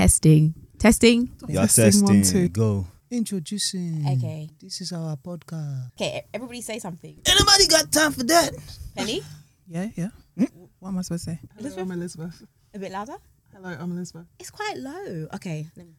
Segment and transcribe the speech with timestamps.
[0.00, 0.54] testing.
[0.78, 1.28] Testing.
[1.46, 2.48] You're Testing, one, two.
[2.48, 2.86] Go.
[3.10, 4.00] Introducing.
[4.08, 4.48] Okay.
[4.58, 5.92] This is our podcast.
[5.92, 7.18] Okay, everybody say something.
[7.26, 8.50] Anybody got time for that?
[8.96, 9.20] Penny,
[9.68, 10.08] Yeah, yeah.
[10.38, 10.44] Hmm?
[10.78, 11.40] What am I supposed to say?
[11.58, 12.42] Hello, I'm Elizabeth.
[12.72, 13.16] a bit louder.
[13.52, 14.24] Hello, I'm Elizabeth.
[14.38, 15.28] It's quite low.
[15.34, 15.66] Okay.
[15.76, 15.92] let me-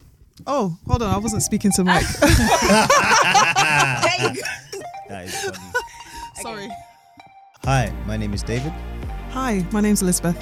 [0.48, 2.02] Oh, hold on, I wasn't speaking to Mike.
[2.22, 4.42] There you go.
[5.10, 5.72] That is funny.
[6.42, 6.70] Sorry.
[7.66, 8.72] Hi, my name is David.
[9.30, 10.36] Hi, my name's Elizabeth.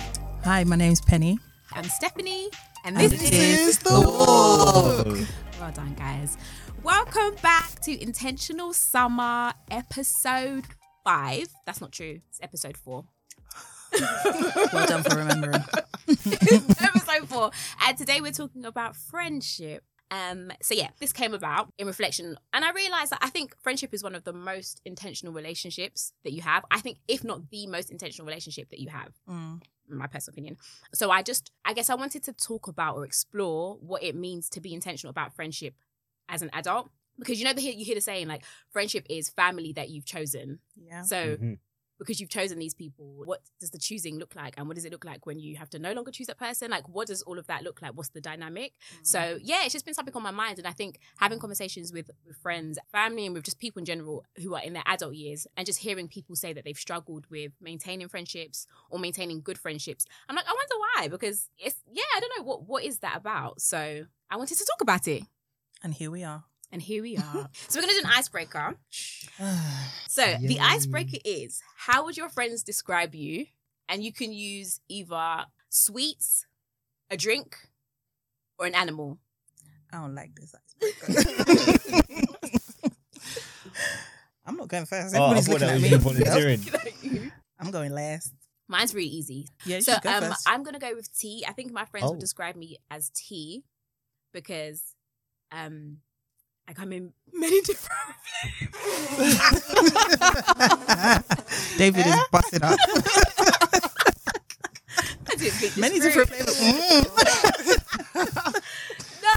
[0.45, 1.37] Hi, my name's Penny.
[1.73, 2.47] I'm Stephanie,
[2.83, 5.27] and And this this is is the walk.
[5.59, 6.37] well done, guys.
[6.83, 10.65] Welcome back to Intentional Summer episode
[11.03, 11.47] five.
[11.65, 12.19] That's not true.
[12.29, 13.05] It's episode four.
[14.71, 15.63] Well done for remembering.
[16.07, 17.51] episode four.
[17.87, 19.83] And today we're talking about friendship.
[20.11, 23.93] Um, so yeah, this came about in reflection, and I realized that I think friendship
[23.93, 26.65] is one of the most intentional relationships that you have.
[26.71, 29.61] I think, if not the most intentional relationship that you have, Mm.
[29.89, 30.57] In my personal opinion.
[30.93, 34.49] So I just, I guess, I wanted to talk about or explore what it means
[34.51, 35.75] to be intentional about friendship
[36.27, 39.73] as an adult, because you know, the, you hear the saying like, friendship is family
[39.73, 40.59] that you've chosen.
[40.75, 41.01] Yeah.
[41.01, 41.59] So Mhm.
[41.99, 44.55] Because you've chosen these people, what does the choosing look like?
[44.57, 46.71] And what does it look like when you have to no longer choose that person?
[46.71, 47.91] Like, what does all of that look like?
[47.93, 48.73] What's the dynamic?
[49.03, 49.39] So, mm.
[49.43, 50.57] yeah, it's just been something on my mind.
[50.57, 54.25] And I think having conversations with, with friends, family, and with just people in general
[54.41, 57.51] who are in their adult years, and just hearing people say that they've struggled with
[57.61, 61.07] maintaining friendships or maintaining good friendships, I'm like, I wonder why?
[61.09, 62.43] Because it's, yeah, I don't know.
[62.43, 63.61] What What is that about?
[63.61, 65.23] So, I wanted to talk about it.
[65.83, 66.43] And here we are.
[66.71, 67.49] And here we are.
[67.67, 68.75] so, we're going to do an icebreaker.
[70.09, 73.45] So the icebreaker is how would your friends describe you?
[73.87, 76.45] And you can use either sweets,
[77.09, 77.55] a drink,
[78.57, 79.17] or an animal.
[79.93, 82.03] I don't like this icebreaker.
[84.45, 85.15] I'm not going first.
[85.15, 85.97] Oh, Everybody's thought looking at me.
[85.97, 87.31] volunteering.
[87.59, 88.33] I'm going last.
[88.67, 89.47] Mine's really easy.
[89.65, 90.47] Yeah, you so should go um, first.
[90.49, 91.45] I'm gonna go with tea.
[91.47, 92.11] I think my friends Oh.
[92.11, 93.63] would describe me as tea
[94.33, 94.95] because
[95.51, 95.97] um
[96.69, 97.99] I come in many different
[101.79, 102.77] David is busted up.
[105.27, 106.59] I didn't think this Many different flavors.
[106.59, 107.05] Mm.
[109.23, 109.33] no.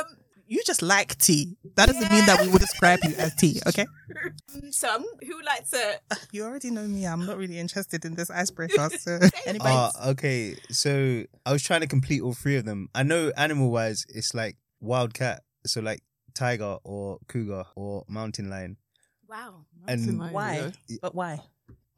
[0.00, 0.16] Um
[0.46, 1.58] You just like tea.
[1.76, 3.84] That doesn't mean that we would describe you as tea, okay?
[4.70, 6.00] so I'm, who would like to
[6.32, 7.06] You already know me.
[7.06, 8.88] I'm not really interested in this icebreaker.
[8.98, 9.70] So anybody?
[9.70, 10.56] Ah, okay.
[10.70, 12.88] So I was trying to complete all three of them.
[12.94, 15.42] I know animal wise, it's like wild cat.
[15.66, 16.00] So like
[16.34, 18.76] tiger or cougar or mountain lion.
[19.28, 19.64] Wow.
[19.88, 20.72] And lion, why?
[20.88, 20.98] you.
[21.00, 21.40] But why?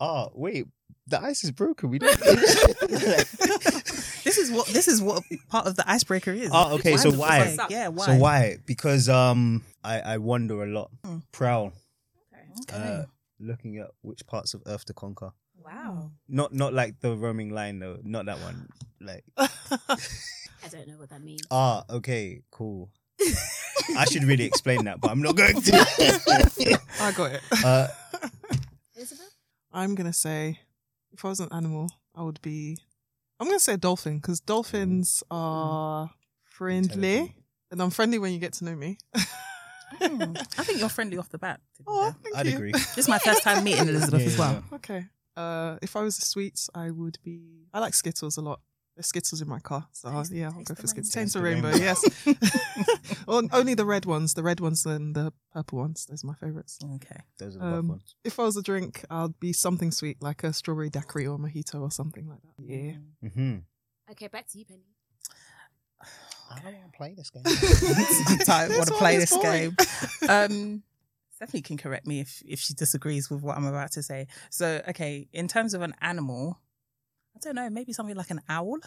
[0.01, 0.67] Oh wait,
[1.07, 1.91] the ice is broken.
[1.91, 2.17] We don't.
[4.27, 6.51] This is what this is what part of the icebreaker is.
[6.53, 7.55] Oh, okay, so why?
[7.57, 7.71] fuck?
[7.71, 8.07] Yeah, why?
[8.07, 8.57] So why?
[8.67, 11.19] Because um, I I wander a lot, Hmm.
[11.31, 11.73] prowl,
[12.63, 12.77] Okay.
[12.77, 13.05] uh,
[13.39, 15.31] looking at which parts of Earth to conquer.
[15.65, 16.11] Wow.
[16.29, 17.99] Not not like the roaming lion though.
[18.03, 18.69] Not that one.
[19.01, 21.43] Like I don't know what that means.
[21.53, 22.91] ah, okay, cool.
[23.97, 25.73] I should really explain that, but I'm not going to.
[27.01, 27.41] I got it.
[27.65, 27.89] uh,
[28.97, 29.35] Elizabeth?
[29.73, 30.61] I'm gonna say,
[31.13, 32.79] if I was an animal, I would be.
[33.39, 36.11] I'm gonna say a dolphin because dolphins are
[36.45, 37.35] friendly,
[37.71, 38.99] and I'm friendly when you get to know me.
[40.01, 40.35] Hmm.
[40.59, 41.61] I think you're friendly off the bat.
[41.87, 42.57] Oh, thank I'd you.
[42.57, 42.73] agree.
[42.73, 44.53] This is my first time meeting Elizabeth Yeah, as well.
[44.71, 45.05] yeah, Okay.
[45.37, 47.69] Uh, if I was a sweets, I would be.
[47.73, 48.61] I like Skittles a lot.
[48.97, 51.37] There's Skittles in my car, so Taste- yeah, I'll go for Skittles.
[51.37, 51.71] rainbow.
[51.71, 53.25] Taste the Taste the rainbow, yes.
[53.29, 56.07] On- Only the red ones, the red ones and the purple ones.
[56.07, 56.79] Those are my favorites.
[56.97, 57.21] Okay.
[57.39, 58.15] Those are the rough Um, ones.
[58.25, 61.81] If I was a drink, I'd be something sweet like a strawberry daiquiri or mojito
[61.83, 62.65] or something like that.
[62.65, 62.93] Yeah.
[63.29, 63.57] Mm-hmm.
[64.13, 64.87] Okay, back to you, Penny.
[66.51, 67.43] I don't want to play this game.
[68.49, 69.43] I want to play this for.
[69.43, 69.77] game.
[70.29, 70.83] Um,
[71.35, 74.27] Stephanie can correct me if if she disagrees with what I'm about to say.
[74.51, 76.59] So, okay, in terms of an animal,
[77.37, 78.79] I don't know, maybe something like an owl.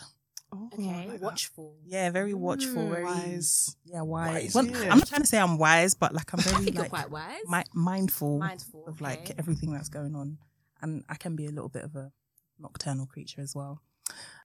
[0.51, 1.21] Oh, Okay, like that.
[1.21, 1.75] watchful.
[1.85, 3.75] Yeah, very watchful, Mm, very wise.
[3.85, 4.33] Yeah, wise.
[4.33, 4.91] Wise, Well, yeah.
[4.91, 7.11] I'm not trying to say I'm wise, but like I'm I very think you're quite
[7.11, 7.43] wise.
[7.47, 10.39] mi- mindful, Mindful of like everything that's going on,
[10.81, 12.11] and I can be a little bit of a
[12.57, 13.81] nocturnal creature as well.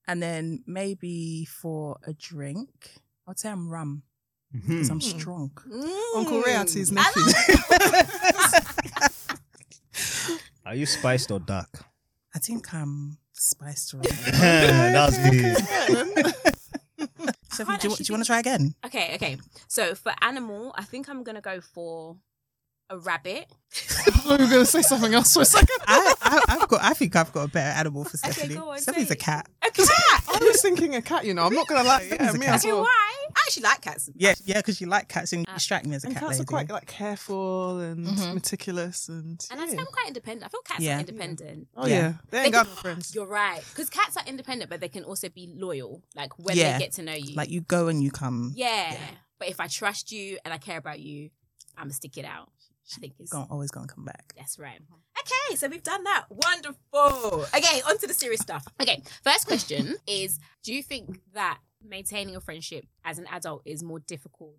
[0.07, 4.03] And then maybe for a drink, I'd say I'm rum
[4.53, 5.19] because I'm Hmm.
[5.19, 5.51] strong.
[6.15, 6.99] Uncle Reati's Mm.
[6.99, 7.33] I nephew.
[10.67, 11.85] Are you spiced or dark?
[12.35, 14.03] I think I'm spiced rum.
[14.03, 16.35] that was good.
[17.51, 18.75] So, do, you, do you want to try again?
[18.85, 19.39] Okay, okay.
[19.69, 22.17] So for animal, I think I'm gonna go for
[22.91, 23.47] a rabbit.
[23.73, 25.77] I thought you were going to say something else for a second.
[25.87, 26.83] I, I, I've got.
[26.83, 28.55] I think I've got a better animal for Okay, Stephanie.
[28.55, 29.49] go on, Stephanie's say a cat.
[29.67, 29.87] A cat.
[30.27, 31.43] I was thinking a cat, you know.
[31.45, 32.01] I'm not going to lie.
[32.03, 32.83] Yeah, Stephanie's me as well.
[32.83, 33.11] why?
[33.37, 34.11] I actually like cats.
[34.15, 36.23] Yeah, yeah, because you like cats and Uh, you strike me as a And cat
[36.25, 36.43] cats lady.
[36.43, 38.35] are quite like careful and Mhm.
[38.35, 39.45] meticulous and.
[39.51, 39.81] And I say yeah.
[39.81, 40.45] I'm quite independent.
[40.45, 40.97] I feel cats Yeah.
[40.97, 41.69] are independent.
[41.77, 41.95] Oh Yeah.
[41.95, 43.15] yeah, they ain't They got friends.
[43.15, 43.63] You're right.
[43.71, 46.03] Because cats are independent, but they can also be loyal.
[46.15, 46.73] Like when Yeah.
[46.79, 47.35] they get to know you.
[47.35, 48.53] like you go and you come.
[48.57, 48.93] yeah.
[48.93, 48.99] Yeah.
[49.39, 51.31] But if I trust you and I care about you,
[51.77, 52.51] I'm gonna stick it out.
[52.97, 54.35] I think it's Gonna, always gonna come back.
[54.37, 54.79] that's right.
[55.19, 56.27] Okay, so we've done that.
[56.31, 57.47] Wonderful.
[57.57, 58.67] Okay, on to the serious stuff.
[58.81, 63.83] Okay, first question is Do you think that maintaining a friendship as an adult is
[63.83, 64.57] more difficult?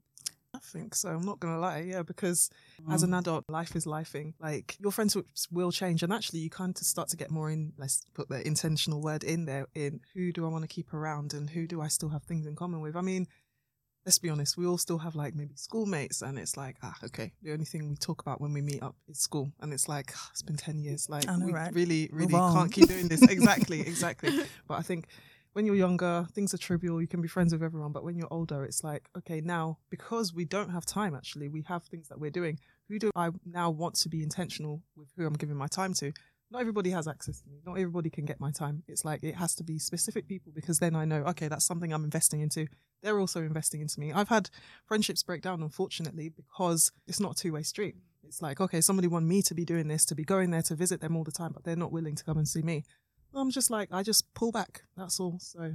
[0.55, 1.09] I think so.
[1.09, 2.49] I'm not gonna lie, yeah, because
[2.89, 3.07] as Mm.
[3.07, 4.33] an adult, life is lifing.
[4.39, 7.73] Like your friendships will change, and actually, you kind of start to get more in.
[7.77, 9.67] Let's put the intentional word in there.
[9.75, 12.45] In who do I want to keep around, and who do I still have things
[12.45, 12.95] in common with?
[12.95, 13.27] I mean,
[14.05, 14.57] let's be honest.
[14.57, 17.31] We all still have like maybe schoolmates, and it's like ah, okay.
[17.41, 20.11] The only thing we talk about when we meet up is school, and it's like
[20.15, 21.09] ah, it's been ten years.
[21.09, 21.73] Like know, we right?
[21.73, 23.21] really, really can't keep doing this.
[23.29, 24.45] exactly, exactly.
[24.67, 25.07] But I think
[25.53, 27.01] when you're younger, things are trivial.
[27.01, 27.91] You can be friends with everyone.
[27.91, 31.63] But when you're older, it's like, okay, now because we don't have time, actually, we
[31.67, 32.59] have things that we're doing.
[32.89, 36.11] Who do I now want to be intentional with who I'm giving my time to?
[36.55, 37.57] Not everybody has access to me.
[37.65, 38.83] Not everybody can get my time.
[38.87, 41.91] It's like it has to be specific people because then I know, okay, that's something
[41.91, 42.67] I'm investing into.
[43.03, 44.13] They're also investing into me.
[44.13, 44.49] I've had
[44.85, 47.95] friendships break down, unfortunately, because it's not a two way street.
[48.25, 50.75] It's like, okay, somebody want me to be doing this, to be going there to
[50.75, 52.85] visit them all the time, but they're not willing to come and see me.
[53.33, 54.83] I'm just like, I just pull back.
[54.95, 55.39] That's all.
[55.41, 55.73] So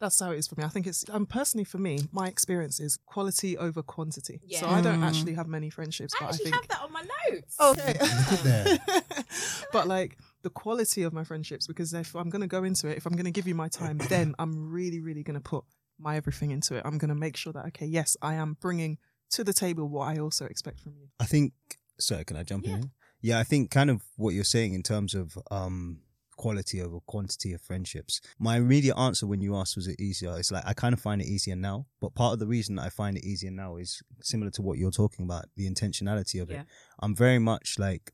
[0.00, 0.64] that's how it is for me.
[0.64, 4.40] I think it's, um, personally for me, my experience is quality over quantity.
[4.46, 4.60] Yeah.
[4.60, 6.54] So I don't actually have many friendships, I but I actually think.
[6.56, 7.56] have that on my notes.
[7.60, 7.94] Okay.
[8.42, 8.78] there.
[9.72, 12.96] but like the quality of my friendships, because if I'm going to go into it,
[12.96, 15.64] if I'm going to give you my time, then I'm really, really going to put
[15.98, 16.82] my everything into it.
[16.84, 18.98] I'm going to make sure that, okay, yes, I am bringing
[19.30, 21.08] to the table what I also expect from you.
[21.20, 21.52] I think.
[21.98, 22.74] Sorry, can I jump Yeah.
[22.74, 22.90] in?
[23.20, 26.00] Yeah, I think kind of what you're saying in terms of um
[26.36, 28.20] quality over quantity of friendships.
[28.38, 30.36] My immediate answer when you asked was it easier?
[30.38, 32.88] It's like I kind of find it easier now, but part of the reason I
[32.88, 36.60] find it easier now is similar to what you're talking about, the intentionality of Yeah.
[36.62, 36.66] it.
[37.00, 38.12] I'm very much like,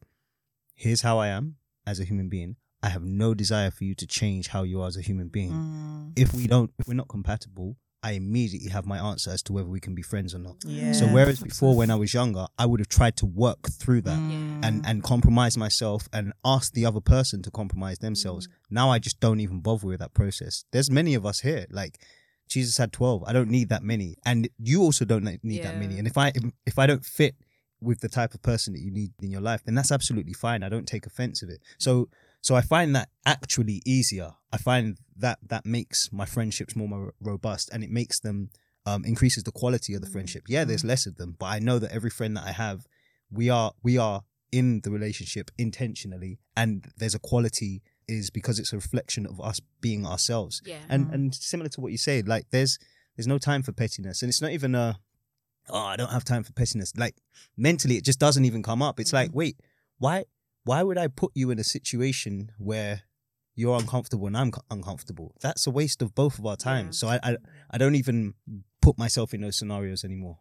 [0.74, 1.56] here's how I am
[1.86, 2.56] as a human being.
[2.82, 5.52] I have no desire for you to change how you are as a human being.
[5.52, 6.12] Mm.
[6.16, 9.68] If we don't, if we're not compatible, I immediately have my answer as to whether
[9.68, 10.56] we can be friends or not.
[10.64, 10.92] Yeah.
[10.92, 14.18] So whereas before when I was younger, I would have tried to work through that
[14.18, 14.64] Mm.
[14.64, 18.48] and and compromise myself and ask the other person to compromise themselves.
[18.70, 20.64] Now I just don't even bother with that process.
[20.72, 21.66] There's many of us here.
[21.70, 21.98] Like
[22.48, 23.22] Jesus had 12.
[23.26, 24.16] I don't need that many.
[24.24, 25.98] And you also don't ne- need that many.
[25.98, 26.32] And if I
[26.66, 27.34] if I don't fit
[27.82, 30.62] with the type of person that you need in your life, then that's absolutely fine.
[30.62, 31.60] I don't take offense of it.
[31.78, 32.08] So
[32.40, 34.32] so I find that actually easier.
[34.52, 38.50] I find that that makes my friendships more, more robust and it makes them
[38.86, 40.44] um, increases the quality of the friendship.
[40.48, 42.86] Yeah, there's less of them, but I know that every friend that I have,
[43.30, 48.72] we are we are in the relationship intentionally, and there's a quality is because it's
[48.72, 50.60] a reflection of us being ourselves.
[50.64, 50.78] Yeah.
[50.88, 51.14] And Mm.
[51.14, 52.78] and similar to what you say, like there's
[53.16, 54.98] there's no time for pettiness, and it's not even a
[55.68, 56.92] oh I don't have time for pettiness.
[56.96, 57.16] Like
[57.56, 58.98] mentally, it just doesn't even come up.
[58.98, 59.60] It's like wait,
[59.98, 60.24] why
[60.64, 63.02] why would I put you in a situation where
[63.54, 65.34] you're uncomfortable and I'm uncomfortable?
[65.40, 66.86] That's a waste of both of our time.
[66.86, 66.92] Yeah.
[66.92, 67.36] So I, I
[67.70, 68.34] I don't even
[68.82, 70.38] put myself in those scenarios anymore.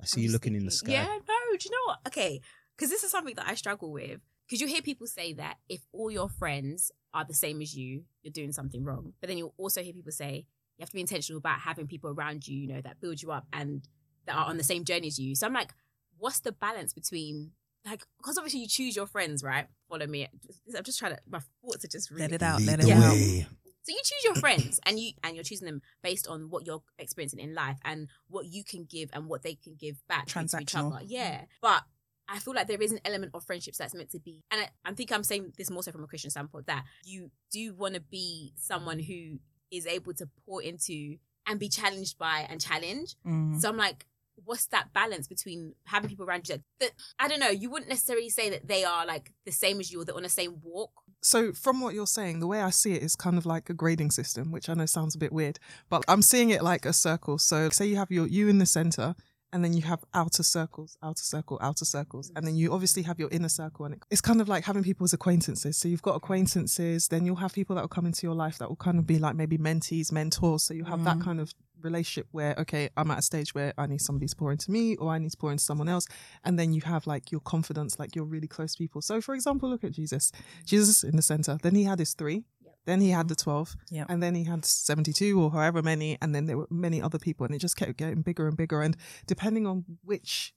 [0.00, 0.92] I see I'm you looking in the sky.
[0.92, 1.98] Yeah, no, do you know what?
[2.06, 2.40] Okay,
[2.76, 4.20] because this is something that I struggle with.
[4.46, 8.04] Because you hear people say that if all your friends are the same as you,
[8.22, 9.12] you're doing something wrong.
[9.20, 10.46] But then you'll also hear people say
[10.76, 13.30] you have to be intentional about having people around you, you know, that build you
[13.30, 13.86] up and
[14.26, 15.34] that are on the same journey as you.
[15.34, 15.72] So I'm like,
[16.18, 17.52] what's the balance between
[17.86, 19.66] like because obviously you choose your friends, right?
[19.88, 20.28] Follow me.
[20.76, 22.60] I'm just trying to my thoughts are just really Let it out.
[22.62, 23.12] Let it out.
[23.12, 26.82] so you choose your friends and you and you're choosing them based on what you're
[26.98, 30.40] experiencing in life and what you can give and what they can give back to
[30.40, 30.96] each Transactional.
[30.96, 31.04] other.
[31.06, 31.42] Yeah.
[31.60, 31.82] But
[32.28, 34.68] I feel like there is an element of friendships that's meant to be and I,
[34.88, 37.94] I think I'm saying this more so from a Christian standpoint that you do want
[37.94, 39.38] to be someone who
[39.70, 41.16] is able to pour into
[41.48, 43.16] and be challenged by and challenge.
[43.26, 43.60] Mm.
[43.60, 44.06] So I'm like,
[44.44, 47.88] what's that balance between having people around you that, that I don't know, you wouldn't
[47.88, 50.60] necessarily say that they are like the same as you or they're on the same
[50.62, 50.90] walk.
[51.22, 53.74] So, from what you're saying, the way I see it is kind of like a
[53.74, 55.58] grading system, which I know sounds a bit weird,
[55.88, 57.38] but I'm seeing it like a circle.
[57.38, 59.14] So, say you have your you in the center,
[59.52, 63.20] and then you have outer circles, outer circle, outer circles, and then you obviously have
[63.20, 65.76] your inner circle, and it's kind of like having people as acquaintances.
[65.76, 68.68] So you've got acquaintances, then you'll have people that will come into your life that
[68.68, 70.62] will kind of be like maybe mentees, mentors.
[70.64, 71.22] So you have that Mm.
[71.24, 74.52] kind of relationship where okay, I'm at a stage where I need somebody to pour
[74.52, 76.06] into me, or I need to pour into someone else,
[76.44, 79.02] and then you have like your confidence, like your really close people.
[79.02, 80.32] So for example, look at Jesus.
[80.64, 81.58] Jesus in the center.
[81.62, 82.44] Then he had his three.
[82.64, 82.74] Yep.
[82.84, 83.76] Then he had the 12.
[83.90, 84.06] Yep.
[84.08, 86.18] And then he had 72 or however many.
[86.20, 87.46] And then there were many other people.
[87.46, 88.82] And it just kept getting bigger and bigger.
[88.82, 88.96] And
[89.26, 90.52] depending on which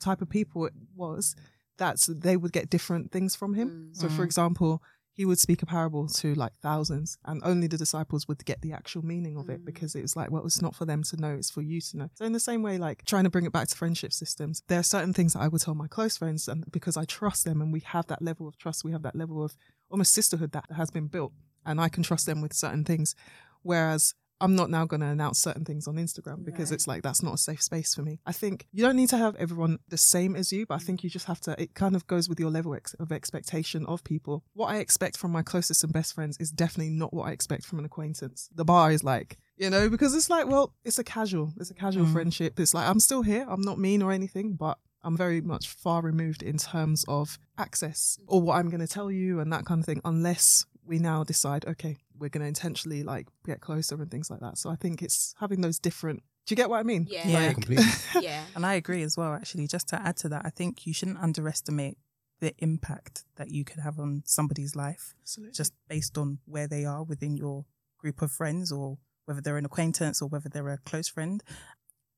[0.00, 1.34] type of people it was,
[1.78, 3.90] that's they would get different things from him.
[3.92, 3.96] Mm.
[3.96, 4.26] So, for Mm.
[4.26, 4.82] example,
[5.16, 8.72] he would speak a parable to like thousands and only the disciples would get the
[8.72, 11.34] actual meaning of it because it was like well it's not for them to know
[11.34, 12.10] it's for you to know.
[12.14, 14.80] So in the same way like trying to bring it back to friendship systems there
[14.80, 17.62] are certain things that i would tell my close friends and because i trust them
[17.62, 19.56] and we have that level of trust we have that level of
[19.90, 21.32] almost sisterhood that has been built
[21.64, 23.14] and i can trust them with certain things.
[23.62, 27.22] Whereas I'm not now going to announce certain things on Instagram because it's like that's
[27.22, 28.20] not a safe space for me.
[28.26, 31.02] I think you don't need to have everyone the same as you, but I think
[31.02, 31.60] you just have to.
[31.60, 34.44] It kind of goes with your level ex- of expectation of people.
[34.52, 37.64] What I expect from my closest and best friends is definitely not what I expect
[37.64, 38.48] from an acquaintance.
[38.54, 41.74] The bar is like, you know, because it's like, well, it's a casual, it's a
[41.74, 42.12] casual Mm.
[42.12, 42.60] friendship.
[42.60, 43.46] It's like I'm still here.
[43.48, 48.18] I'm not mean or anything, but I'm very much far removed in terms of access
[48.26, 51.24] or what I'm going to tell you and that kind of thing, unless we now
[51.24, 54.58] decide, okay, we're going to intentionally like get closer and things like that.
[54.58, 56.22] So I think it's having those different.
[56.46, 57.06] Do you get what I mean?
[57.10, 57.26] Yeah.
[57.28, 57.38] Yeah.
[57.46, 57.84] Like- Completely.
[58.20, 58.42] yeah.
[58.54, 59.66] And I agree as well, actually.
[59.66, 61.98] Just to add to that, I think you shouldn't underestimate
[62.40, 65.54] the impact that you could have on somebody's life Absolutely.
[65.54, 67.64] just based on where they are within your
[67.98, 71.42] group of friends or whether they're an acquaintance or whether they're a close friend.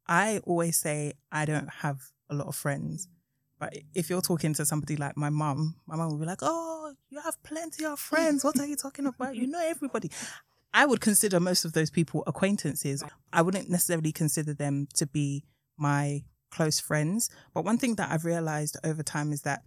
[0.06, 3.08] I always say I don't have a lot of friends.
[3.58, 6.94] But if you're talking to somebody like my mum, my mum will be like, Oh,
[7.10, 8.44] you have plenty of friends.
[8.44, 9.34] What are you talking about?
[9.36, 10.10] You know everybody.
[10.72, 13.02] I would consider most of those people acquaintances.
[13.32, 15.44] I wouldn't necessarily consider them to be
[15.76, 17.30] my close friends.
[17.54, 19.62] But one thing that I've realized over time is that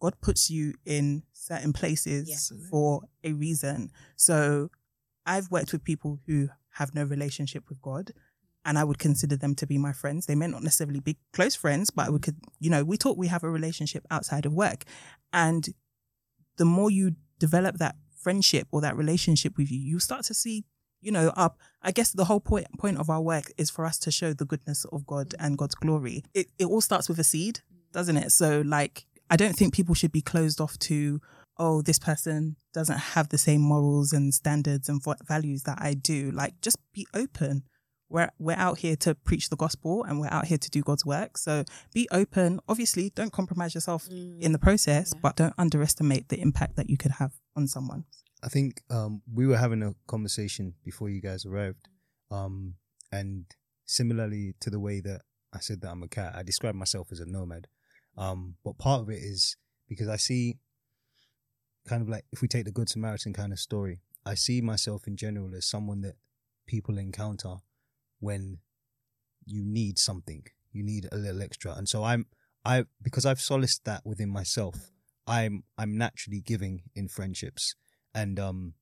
[0.00, 2.68] God puts you in certain places Yeah.
[2.70, 3.90] for a reason.
[4.16, 4.70] So
[5.26, 8.12] I've worked with people who have no relationship with God
[8.64, 10.26] and I would consider them to be my friends.
[10.26, 13.28] They may not necessarily be close friends, but we could, you know, we talk, we
[13.28, 14.84] have a relationship outside of work.
[15.32, 15.68] And
[16.56, 20.64] the more you develop that friendship or that relationship with you, you start to see,
[21.00, 21.58] you know, up.
[21.82, 24.46] I guess the whole point point of our work is for us to show the
[24.46, 25.46] goodness of God mm.
[25.46, 26.24] and God's glory.
[26.32, 27.60] It it all starts with a seed,
[27.92, 28.30] doesn't it?
[28.30, 31.20] So like I don't think people should be closed off to,
[31.58, 36.30] oh, this person doesn't have the same morals and standards and values that I do.
[36.30, 37.64] Like just be open.
[38.14, 41.04] We're we're out here to preach the gospel and we're out here to do God's
[41.04, 41.36] work.
[41.36, 42.60] So be open.
[42.68, 45.20] Obviously, don't compromise yourself in the process, Yeah.
[45.20, 48.04] but don't underestimate the impact that you could have on someone.
[48.40, 51.88] I think um, we were having a conversation before you guys arrived,
[52.30, 52.74] um,
[53.10, 53.46] and
[53.84, 57.18] similarly to the way that I said that I'm a cat, I describe myself as
[57.18, 57.66] a nomad.
[58.16, 59.56] Um, but part of it is
[59.88, 60.58] because I see,
[61.88, 65.08] kind of like if we take the Good Samaritan kind of story, I see myself
[65.08, 66.14] in general as someone that
[66.66, 67.56] people encounter
[68.24, 68.58] when
[69.46, 72.26] you need something, you need a little extra, and so I'm
[72.64, 74.90] I because I've solaced that within myself.
[75.26, 77.74] I'm I'm naturally giving in friendships.
[78.14, 78.74] And um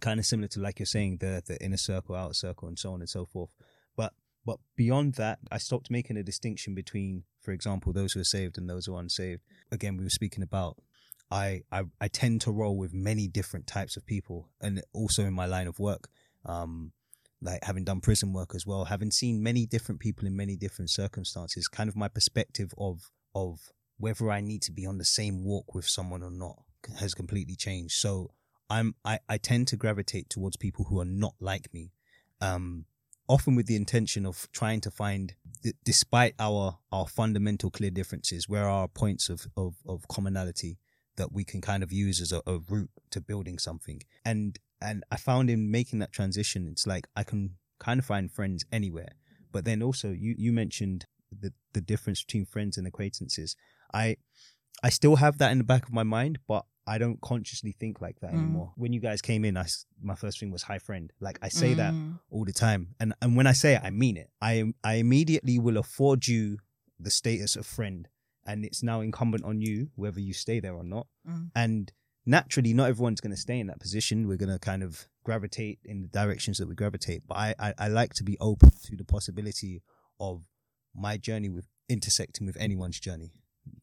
[0.00, 2.92] kind of similar to like you're saying the the inner circle outer circle and so
[2.92, 3.50] on and so forth.
[3.96, 4.12] But
[4.46, 8.58] but beyond that i stopped making a distinction between for example those who are saved
[8.58, 9.42] and those who are unsaved.
[9.70, 10.76] Again we were speaking about
[11.30, 15.32] I, I i tend to roll with many different types of people and also in
[15.32, 16.08] my line of work.
[16.44, 16.92] Um
[17.42, 20.90] like having done prison work as well having seen many different people in many different
[20.90, 23.58] circumstances kind of my perspective of of
[23.98, 26.62] whether i need to be on the same walk with someone or not
[26.98, 28.30] has completely changed so
[28.70, 31.92] I'm I, I tend to gravitate towards people who are not like me,
[32.40, 32.86] um,
[33.28, 38.48] often with the intention of trying to find, d- despite our our fundamental clear differences,
[38.48, 40.78] where are points of of, of commonality
[41.16, 44.00] that we can kind of use as a, a route to building something.
[44.24, 47.42] And and I found in making that transition, it's like I can
[47.86, 49.12] kind of find friends anywhere.
[49.52, 51.00] But then also you you mentioned
[51.44, 53.56] the the difference between friends and acquaintances.
[54.02, 54.16] I
[54.82, 58.00] I still have that in the back of my mind, but I don't consciously think
[58.06, 58.38] like that Mm.
[58.40, 58.72] anymore.
[58.76, 59.66] When you guys came in, I
[60.10, 61.06] my first thing was hi friend.
[61.26, 62.18] Like I say that Mm.
[62.30, 64.28] all the time, and and when I say it, I mean it.
[64.50, 64.52] I
[64.90, 66.58] I immediately will afford you
[67.06, 68.08] the status of friend,
[68.46, 71.06] and it's now incumbent on you whether you stay there or not.
[71.26, 71.50] Mm.
[71.54, 71.92] And
[72.26, 74.26] naturally, not everyone's going to stay in that position.
[74.28, 77.22] We're going to kind of gravitate in the directions that we gravitate.
[77.26, 79.82] But I, I I like to be open to the possibility
[80.20, 80.42] of
[80.94, 83.32] my journey with intersecting with anyone's journey.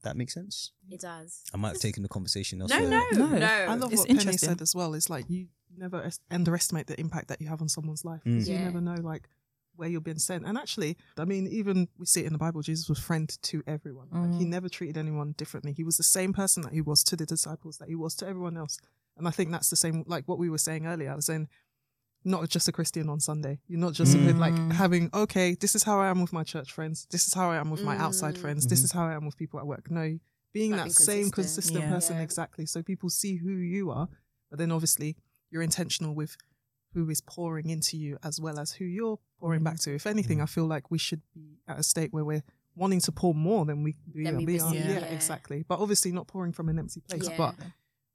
[0.03, 0.71] That makes sense.
[0.89, 1.41] It does.
[1.53, 2.89] I might have taken the conversation No, elsewhere.
[2.89, 3.37] no, No.
[3.37, 3.45] no.
[3.45, 4.49] I love It's what Penny interesting.
[4.49, 4.93] said as well.
[4.93, 8.21] It's like you never underestimate the impact that you have on someone's life.
[8.25, 8.37] Mm.
[8.39, 9.27] 'cause You never know like
[9.75, 10.45] where you're being sent.
[10.45, 13.63] And actually, I mean, even we see it in the Bible, Jesus was friend to
[13.67, 14.09] everyone.
[14.11, 14.49] Like, he Mm.
[14.49, 15.73] never treated anyone differently.
[15.73, 18.27] He was the same person that he was to the disciples, that he was to
[18.27, 18.77] everyone else.
[19.17, 21.11] And I think that's the same, like what we were saying earlier.
[21.11, 21.47] I was saying,
[22.23, 23.59] not just a Christian on Sunday.
[23.67, 24.73] You're not just with like Mm.
[24.73, 27.07] having, okay, this is how I am with my church friends.
[27.09, 28.41] This is how I am with my outside Mm.
[28.41, 28.67] friends.
[28.67, 28.83] This Mhm.
[28.85, 29.89] is how I am with people at work.
[29.89, 30.19] No,
[30.53, 31.33] being Like that being same consistent.
[31.35, 31.89] consistent Yeah.
[31.89, 32.21] person Yeah.
[32.23, 34.09] exactly so people see who you are
[34.49, 35.15] but then obviously
[35.49, 36.35] you're intentional with
[36.93, 39.83] who is pouring into you as well as who you're pouring back mm.
[39.83, 40.43] to if anything Mm.
[40.43, 42.43] i feel like we should be at a state where we're
[42.75, 44.37] wanting to pour more than we, we, Than are.
[44.39, 45.05] we We are- yeah, yeah.
[45.05, 47.37] exactly but obviously not pouring from an empty place Yeah.
[47.37, 47.55] but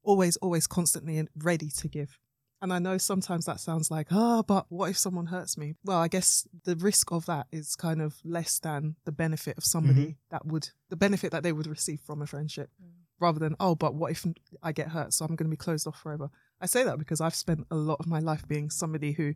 [0.06, 2.18] always, always constantly ready to give.
[2.62, 5.74] And I know sometimes that sounds like, oh, but what if someone hurts me?
[5.84, 9.64] Well, I guess the risk of that is kind of less than the benefit of
[9.64, 10.30] somebody mm-hmm.
[10.30, 12.88] that would, the benefit that they would receive from a friendship mm.
[13.20, 14.26] Rather than, oh, but what if
[14.62, 15.12] I get hurt?
[15.12, 16.30] So I'm going to be closed off forever.
[16.60, 19.34] I say that because I've spent a lot of my life being somebody who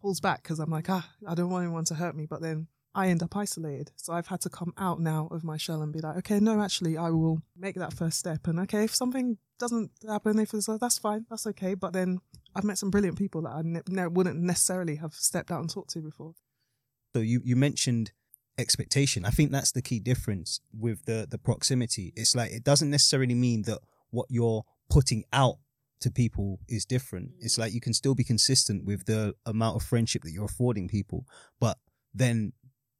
[0.00, 2.26] pulls back because I'm like, ah, I don't want anyone to hurt me.
[2.26, 3.92] But then I end up isolated.
[3.96, 6.60] So I've had to come out now of my shell and be like, okay, no,
[6.60, 8.46] actually, I will make that first step.
[8.46, 11.74] And okay, if something doesn't happen, if it's like, that's fine, that's okay.
[11.74, 12.18] But then
[12.54, 15.90] I've met some brilliant people that I ne- wouldn't necessarily have stepped out and talked
[15.90, 16.34] to before.
[17.14, 18.12] So you you mentioned
[18.60, 19.24] expectation.
[19.24, 22.12] I think that's the key difference with the the proximity.
[22.16, 23.78] It's like it doesn't necessarily mean that
[24.10, 25.56] what you're putting out
[26.00, 27.32] to people is different.
[27.40, 27.60] It's mm.
[27.60, 31.26] like you can still be consistent with the amount of friendship that you're affording people,
[31.60, 31.78] but
[32.14, 32.52] then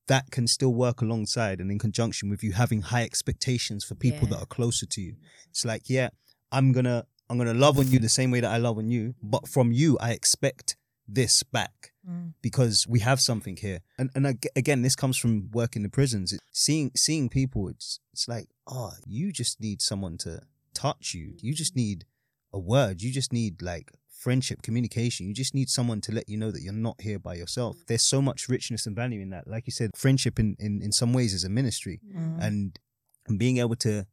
[0.07, 4.27] that can still work alongside and in conjunction with you having high expectations for people
[4.27, 4.35] Yeah.
[4.35, 5.13] that are closer to you.
[5.13, 5.19] Mm.
[5.51, 6.11] It's like, yeah,
[6.53, 9.15] I'm gonna I'm gonna love on you the same way that I love on you,
[9.23, 10.77] but from you I expect
[11.13, 12.33] this back mm.
[12.43, 13.81] because we have something here.
[13.99, 14.27] And and
[14.57, 16.33] again, this comes from working in the prisons.
[16.33, 20.43] It, seeing seeing people, it's it's like, oh, you just need someone to
[20.75, 21.35] touch you.
[21.41, 21.79] You just mm.
[21.79, 22.05] need
[22.53, 23.03] a word.
[23.03, 25.27] You just need like friendship, communication.
[25.27, 27.77] You just need someone to let you know that you're not here by yourself.
[27.77, 27.87] Mm.
[27.87, 29.49] There's so much richness and value in that.
[29.49, 32.01] Like you said, friendship in in, in some ways is a ministry,
[32.41, 32.79] and
[33.27, 34.07] and being able to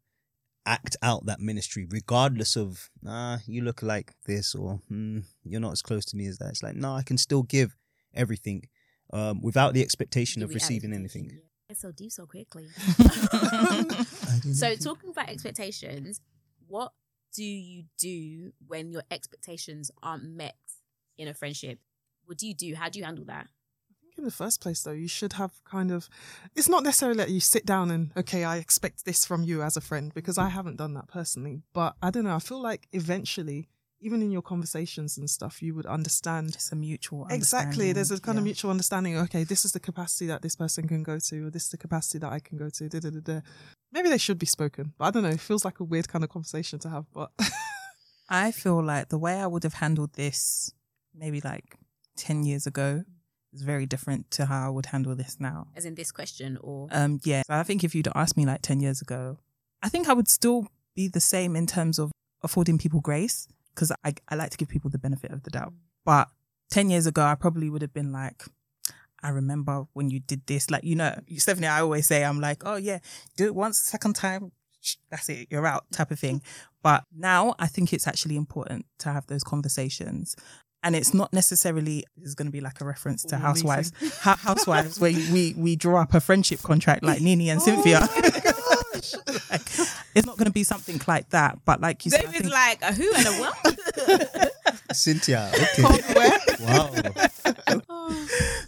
[0.68, 5.72] act out that ministry regardless of ah you look like this or hmm, you're not
[5.72, 7.76] as close to me as that it's like no i can still give
[8.14, 8.64] everything
[9.14, 11.40] um, without the expectation of receiving anything yeah.
[11.70, 12.68] It's so deep so quickly.
[14.54, 16.22] so talking about expectations,
[16.68, 16.94] what
[17.34, 20.56] do you do when your expectations aren't met
[21.18, 21.80] in a friendship?
[22.26, 22.74] What do you do?
[22.76, 23.48] How do you handle that?
[24.18, 26.10] In the first place though you should have kind of
[26.56, 29.78] it's not necessarily that you sit down and okay i expect this from you as
[29.78, 32.88] a friend because i haven't done that personally but i don't know i feel like
[32.92, 33.68] eventually
[34.00, 38.20] even in your conversations and stuff you would understand It's a mutual exactly there's a
[38.20, 41.48] kind of mutual understanding okay this is the capacity that this person can go to
[41.48, 43.40] or this is the capacity that i can go to da, da, da, da.
[43.92, 46.24] maybe they should be spoken but i don't know it feels like a weird kind
[46.24, 47.32] of conversation to have but
[48.30, 50.74] I feel like the way I would have handled this
[51.16, 51.78] maybe like
[52.18, 53.04] 10 years ago
[53.54, 55.68] is very different to how I would handle this now.
[55.76, 58.62] As in this question, or Um, yeah, so I think if you'd asked me like
[58.62, 59.38] 10 years ago,
[59.82, 62.12] I think I would still be the same in terms of
[62.44, 65.74] affording people grace because I, I like to give people the benefit of the doubt.
[66.04, 66.30] But
[66.72, 68.44] 10 years ago, I probably would have been like,
[69.22, 70.70] I remember when you did this.
[70.70, 73.00] Like, you know, Stephanie, I always say, I'm like, oh, yeah,
[73.36, 74.52] do it once, second time,
[75.10, 76.42] that's it, you're out type of thing.
[76.84, 80.38] But now I think it's actually important to have those conversations.
[80.84, 83.92] And it's not necessarily, this is going to be like a reference to Ooh, housewives,
[84.22, 88.08] Ho- housewives, where we, we draw up a friendship contract like NeNe and Cynthia.
[89.50, 89.62] Like,
[90.16, 91.60] it's not going to be something like that.
[91.66, 94.54] But like you said, I think- like a who and a what?
[94.92, 95.84] cynthia okay.
[96.62, 96.92] Wow.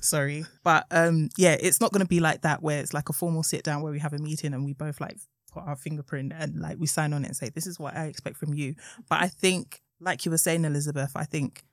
[0.01, 3.13] Sorry but um yeah it's not going to be like that where it's like a
[3.13, 5.17] formal sit down where we have a meeting and we both like
[5.51, 8.05] put our fingerprint and like we sign on it and say this is what i
[8.05, 8.75] expect from you.
[9.09, 11.63] But i think like you were saying elizabeth i think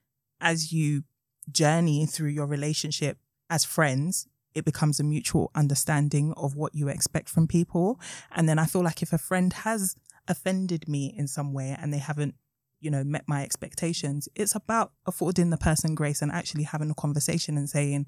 [0.41, 1.05] as you
[1.51, 3.19] journey through your relationship
[3.49, 8.01] as friends it becomes a mutual understanding of what you expect from people.
[8.35, 9.95] And then i feel like if a friend has
[10.27, 12.35] offended me in some way and they haven't
[12.81, 16.95] you know met my expectations it's about affording the person grace and actually having a
[16.95, 18.07] conversation and saying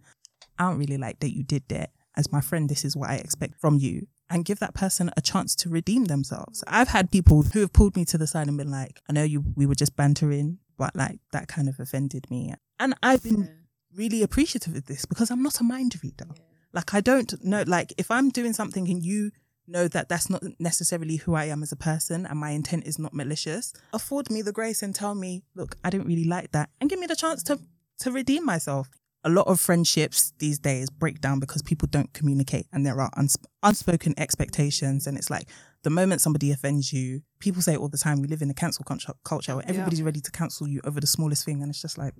[0.58, 1.90] i don't really like that you did that.
[2.16, 4.08] As my friend this is what i expect from you.
[4.30, 6.62] And give that person a chance to redeem themselves.
[6.66, 9.22] I've had people who have pulled me to the side and been like i know
[9.22, 12.54] you we were just bantering but like that kind of offended me.
[12.78, 13.50] And i've been
[13.94, 16.28] really appreciative of this because i'm not a mind reader.
[16.72, 19.32] Like i don't know like if i'm doing something and you
[19.68, 22.98] know that that's not necessarily who I am as a person and my intent is
[22.98, 26.70] not malicious, afford me the grace and tell me, look, I didn't really like that
[26.80, 27.58] and give me the chance to
[28.00, 28.88] to redeem myself.
[29.24, 33.10] A lot of friendships these days break down because people don't communicate and there are
[33.16, 35.48] uns- unspoken expectations and it's like
[35.84, 38.54] the moment somebody offends you, people say it all the time, we live in a
[38.54, 41.80] cancel culture, culture where everybody's ready to cancel you over the smallest thing and it's
[41.80, 42.14] just like,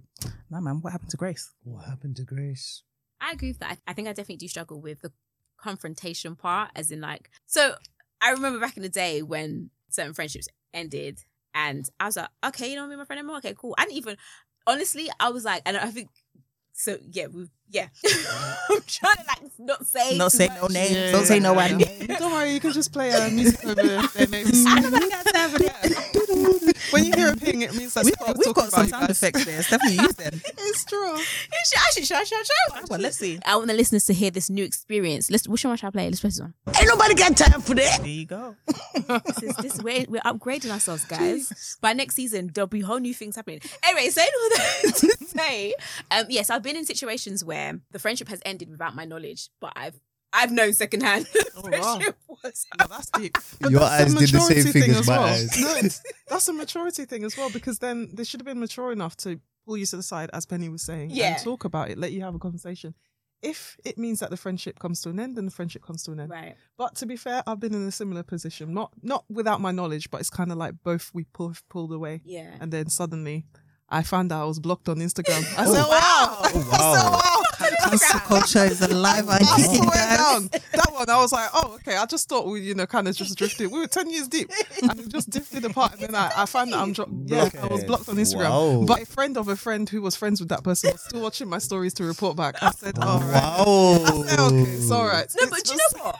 [0.50, 1.52] nah man, what happened to grace?
[1.64, 2.82] what happened to grace
[3.20, 3.72] I agree with that.
[3.72, 5.12] I- I think I definitely do struggle with the
[5.56, 7.30] confrontation part, as in like.
[7.46, 7.74] So
[8.20, 11.18] I remember back in the day when certain friendships ended,
[11.52, 13.38] and I was like, okay, you don't want to be my friend anymore.
[13.38, 13.74] Okay, cool.
[13.76, 14.16] I didn't even
[14.68, 15.10] honestly.
[15.18, 16.10] I was like, and I think
[16.78, 16.96] so.
[17.10, 17.88] Yeah, we yeah.
[18.70, 20.62] I'm trying to like not say Not say much.
[20.62, 21.12] no names, Yeah.
[21.12, 24.64] don't say no one Don't worry, you can just play uh, music over their names.
[24.66, 25.82] I don't think I stand for that.
[25.84, 25.97] Wait,
[26.98, 29.10] when you hear a ping, it means that We've, Scott's we've got talking some sound
[29.10, 29.58] effects there.
[29.58, 30.40] It's definitely used then.
[30.68, 31.14] It's true.
[31.86, 32.82] Actually, show, show, show.
[32.90, 33.38] Well, let's see.
[33.44, 35.30] I want the listeners to hear this new experience.
[35.30, 36.04] Let's which one should I play?
[36.08, 36.54] Let's play this one.
[36.78, 37.98] Ain't nobody got time for that.
[38.00, 38.56] There you go.
[38.94, 41.76] This is this we're, we're upgrading ourselves, guys.
[41.80, 43.60] By next season, there'll be whole new things happening.
[43.82, 45.74] Anyway, saying all that to say,
[46.10, 49.72] um, yes, I've been in situations where the friendship has ended without my knowledge, but
[49.74, 49.98] I've
[50.32, 51.26] I've known secondhand.
[51.32, 52.00] the Oh, wow.
[52.44, 53.36] was No, that's deep.
[53.60, 55.26] But Your that's a eyes did the same maturity thing thing as my well.
[55.26, 55.60] eyes.
[55.60, 55.88] No,
[56.28, 59.40] that's a maturity thing as well because then they should have been mature enough to
[59.66, 61.34] pull you to the side, as Penny was saying, Yeah.
[61.34, 62.94] and talk about it, let you have a conversation.
[63.40, 66.12] If it means that the friendship comes to an end, then the friendship comes to
[66.12, 66.30] an end.
[66.30, 66.56] right.
[66.76, 70.10] But to be fair, I've been in a similar position, not not without my knowledge,
[70.10, 72.54] but it's kind of like both we pull, pulled away, Yeah.
[72.60, 73.44] and then suddenly
[73.88, 75.42] I found out I was blocked on Instagram.
[75.56, 75.88] I Oh, said, wow.
[75.88, 77.37] "Wow, Oh, I said, wow.
[77.60, 80.48] Wow." Cancel culture is alive and I swear down.
[80.72, 81.96] That one, I was like, oh, okay.
[81.96, 83.70] I just thought we, you know, kind of just drifted.
[83.70, 84.50] We were 10 years deep
[84.82, 85.92] and we just drifted apart.
[85.94, 88.50] And then I, I found that I'm, dro- yeah, I was blocked on Instagram.
[88.80, 88.84] Wow.
[88.86, 91.48] But a friend of a friend who was friends with that person was still watching
[91.48, 92.62] my stories to report back.
[92.62, 93.32] I said, all right.
[93.42, 93.98] Wow.
[94.04, 95.26] I said, okay, it's all right.
[95.36, 96.18] No, It's but do you know what?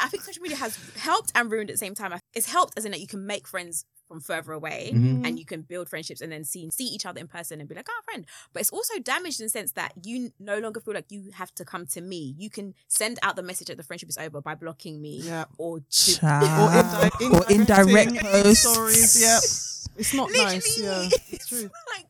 [0.00, 2.12] I think social media has helped and ruined at the same time.
[2.34, 5.24] It's helped as in that you can make friends from further away Mhm.
[5.24, 7.76] and you can build friendships and then see see each other in person and be
[7.76, 8.26] like, oh, friend.
[8.52, 11.54] But it's also damaged in the sense that you no longer feel like you have
[11.54, 12.34] to come to me.
[12.36, 15.44] You can send out the message that the friendship is over by blocking me Yeah.
[15.58, 17.04] or Child.
[17.20, 18.62] Or, indi- Or indirect posts.
[18.68, 19.20] stories.
[19.22, 19.38] Yeah.
[19.96, 20.54] It's not literally.
[20.54, 20.78] nice.
[20.78, 21.02] Yeah.
[21.04, 21.70] It's It's true.
[21.94, 22.09] like,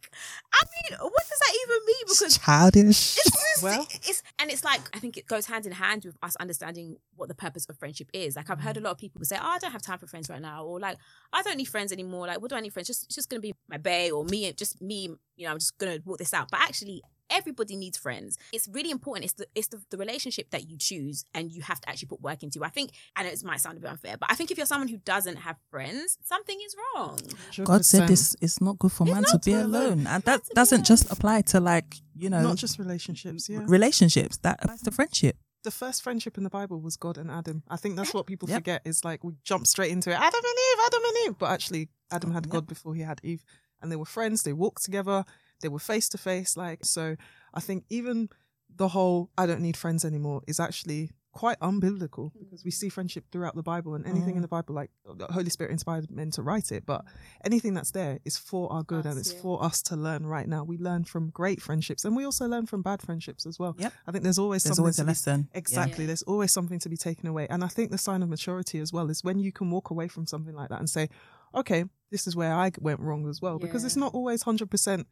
[0.52, 1.96] I mean, what does that even mean?
[2.02, 3.16] Because it's Childish.
[3.18, 6.16] it's, it's, Well- it's and it's like I think it goes hand in hand with
[6.22, 8.36] us understanding what the purpose of friendship is.
[8.36, 8.80] Like I've heard mm.
[8.80, 10.80] a lot of people say, "Oh, I don't have time for friends right now," or
[10.80, 10.98] like,
[11.32, 12.88] "I don't need friends anymore." Like, what do I need friends?
[12.88, 15.10] Just it's just gonna be my bae or me, and just me.
[15.36, 16.50] You know, I'm just gonna walk this out.
[16.50, 18.38] But actually, everybody needs friends.
[18.52, 19.24] It's really important.
[19.24, 22.20] It's the it's the, the relationship that you choose and you have to actually put
[22.20, 22.62] work into.
[22.64, 24.88] I think, and it might sound a bit unfair, but I think if you're someone
[24.88, 27.18] who doesn't have friends, something is wrong.
[27.64, 29.64] God said this it's not good for It's man to be alone.
[29.84, 30.06] alone.
[30.06, 33.48] And that Not to be doesn't just apply to like, you know, Not just relationships.
[33.48, 33.60] Yeah.
[33.66, 34.36] relationships.
[34.38, 35.36] That applies to friendship.
[35.62, 37.62] the first friendship in the Bible was God and Adam.
[37.68, 38.56] I think that's what people Yep.
[38.58, 40.14] forget is like we jump straight into it.
[40.14, 41.34] Adam and Eve, Adam and Eve.
[41.38, 42.52] But actually, Adam had Yep.
[42.52, 43.44] God before he had Eve.
[43.82, 44.42] And they were friends.
[44.42, 45.24] They walked together.
[45.60, 46.56] They were face to face.
[46.56, 47.16] Like, so
[47.54, 48.28] I think even
[48.74, 53.24] the whole I don't need friends anymore is actually quite unbiblical because we see friendship
[53.30, 54.42] throughout the Bible and anything in Mm.
[54.42, 56.84] the Bible, like the Holy Spirit inspired men to write it.
[56.84, 57.04] But
[57.44, 59.40] anything that's there is for our good and it's yeah.
[59.40, 60.64] for us to learn right now.
[60.64, 63.76] We learn from great friendships and we also learn from bad friendships as well.
[63.78, 63.92] Yep.
[64.08, 65.48] I think there's always There's something always to a be lesson.
[65.52, 65.58] Yeah.
[65.58, 66.04] Exactly.
[66.06, 67.46] There's always something to be taken away.
[67.48, 70.08] And I think the sign of maturity as well is when you can walk away
[70.08, 71.08] from something like that and say,
[71.54, 73.60] okay, this is where I went wrong as well.
[73.60, 75.04] Because it's not always 100%.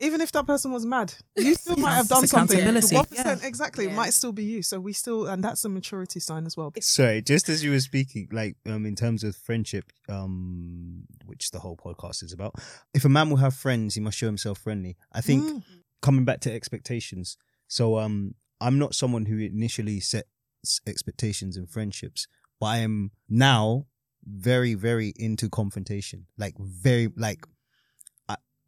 [0.00, 2.58] Even if that person was mad, you still might have done something.
[2.58, 3.38] 1% Yeah.
[3.42, 3.94] exactly Yeah.
[3.94, 4.60] might still be you.
[4.62, 6.72] So we still, and that's a maturity sign as well.
[6.80, 11.60] Sorry, just as you were speaking, like um, in terms of friendship, um, which the
[11.60, 12.54] whole podcast is about.
[12.92, 14.96] If a man will have friends, he must show himself friendly.
[15.12, 15.62] I think Mm.
[16.02, 17.36] coming back to expectations.
[17.68, 20.28] So um, I'm not someone who initially sets
[20.86, 22.26] expectations in friendships,
[22.58, 23.86] but I am now
[24.26, 26.26] very, very into confrontation.
[26.36, 27.44] Like very, like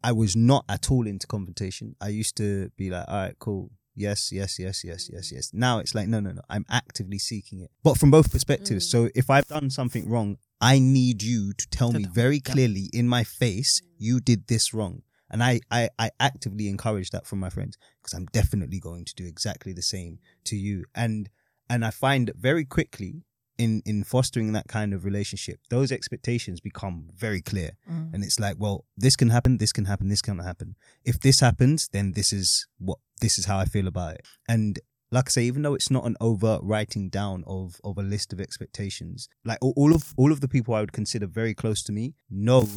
[0.03, 1.95] I, was not at all into confrontation.
[2.01, 3.71] I used to be like, all right, cool.
[3.95, 5.51] Yes, yes, yes, yes, yes, yes.
[5.53, 6.41] Now it's like, no, no, no.
[6.49, 8.87] I'm actively seeking it, but from both perspectives.
[8.87, 8.91] Mm.
[8.91, 13.07] So if I've done something wrong, I need you to tell me very clearly in
[13.07, 15.01] my face, you did this wrong.
[15.29, 19.15] And I, I, I actively encourage that from my friends because I'm definitely going to
[19.15, 20.85] do exactly the same to you.
[20.95, 21.29] And
[21.69, 23.23] and I find that very quickly
[23.57, 27.71] in in fostering that kind of relationship, those expectations become very clear.
[27.91, 28.13] Mm.
[28.13, 30.75] And it's like, well, this can happen, this can happen, this can happen.
[31.03, 34.25] If this happens, then this is what this is how I feel about it.
[34.47, 34.79] And
[35.11, 38.33] like I say, even though it's not an overt writing down of of a list
[38.33, 41.81] of expectations, like all, all of all of the people I would consider very close
[41.83, 42.67] to me know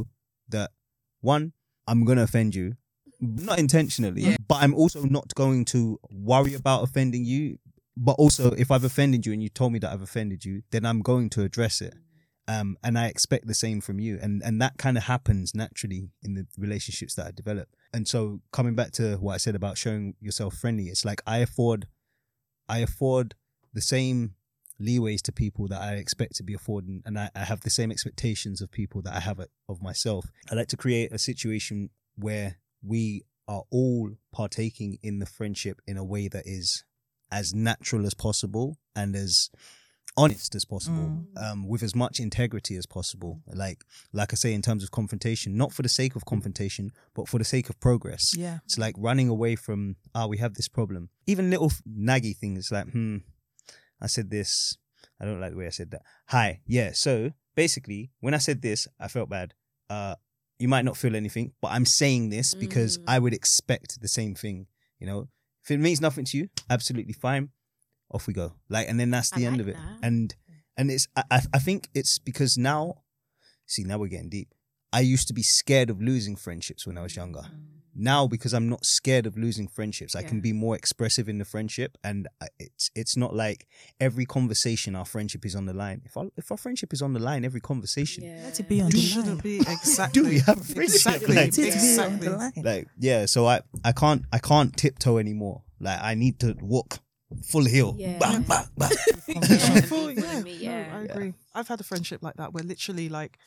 [0.49, 0.71] that
[1.21, 1.53] one,
[1.87, 2.77] I'm gonna offend you,
[3.21, 4.37] not intentionally, Yeah.
[4.49, 7.59] but I'm also not going to worry about offending you.
[8.03, 10.87] But also, if I've offended you and you told me that I've offended you, then
[10.87, 11.95] I'm going to address it.
[12.49, 16.09] Um, and I expect the same from you, and and that kind of happens naturally
[16.23, 17.69] in the relationships that I develop.
[17.93, 21.39] And so, coming back to what I said about showing yourself friendly, it's like I
[21.39, 21.87] afford,
[22.69, 23.35] I afford
[23.75, 24.35] the same
[24.81, 27.93] leeways to people that I expect to be afforded, and I, I have the same
[27.93, 30.25] expectations of people that I have of myself.
[30.51, 35.99] I like to create a situation where we are all partaking in the friendship in
[35.99, 36.85] a way that is
[37.31, 39.51] as natural as possible and as
[40.17, 43.41] honest as possible um, with as much integrity as possible.
[43.47, 47.29] Like like i say in terms of confrontation not for the sake of confrontation but
[47.29, 48.35] for the sake of progress.
[48.37, 48.59] Yeah.
[48.65, 51.11] it's like running away from ah we have this problem.
[51.27, 53.19] Even little f- naggy things like hmm
[54.01, 54.77] i said this.
[55.21, 56.03] I don't like the way i said that.
[56.29, 56.61] Hi.
[56.67, 59.55] Yeah so basically when i said this i felt bad.
[59.89, 60.17] Uh
[60.59, 63.05] you might not feel anything, but I'm saying this because Mm.
[63.09, 64.67] I would expect the same thing.
[64.99, 65.29] You know,
[65.71, 67.51] if it means nothing to you, absolutely fine.
[68.13, 68.55] Off we go.
[68.69, 69.77] Like, and then that's I the end like of it.
[69.77, 69.99] that.
[70.03, 70.35] And
[70.77, 73.03] and it's I I- I think it's because now,
[73.67, 74.55] see, now we're getting deep.
[74.93, 77.41] I used to be scared of losing friendships when I was younger.
[77.43, 77.80] Mm.
[77.95, 81.45] Now, because I'm not scared of losing friendships, I can be more expressive in the
[81.45, 83.67] friendship, and it's it's not like
[84.01, 86.03] every conversation our friendship is on the line.
[86.05, 88.43] If our if our friendship is on the line, every conversation, Yeah.
[88.45, 89.37] Let it be on It the line.
[89.39, 90.23] be exactly.
[90.23, 90.95] Do we have friendship?
[90.95, 91.35] Exactly.
[91.35, 92.29] Like- Let it be on exactly.
[92.29, 92.53] the line.
[92.65, 93.27] like yeah.
[93.27, 95.63] So I I can't I can't tiptoe anymore.
[95.81, 96.99] Like I need to walk
[97.45, 97.95] full heel.
[97.99, 98.19] Yeah.
[98.19, 98.89] Bah, bah, bah.
[99.29, 100.97] Yeah, I feel- me, yeah, no, yeah.
[100.97, 101.35] I agree.
[101.55, 103.39] I've had a friendship like that where literally like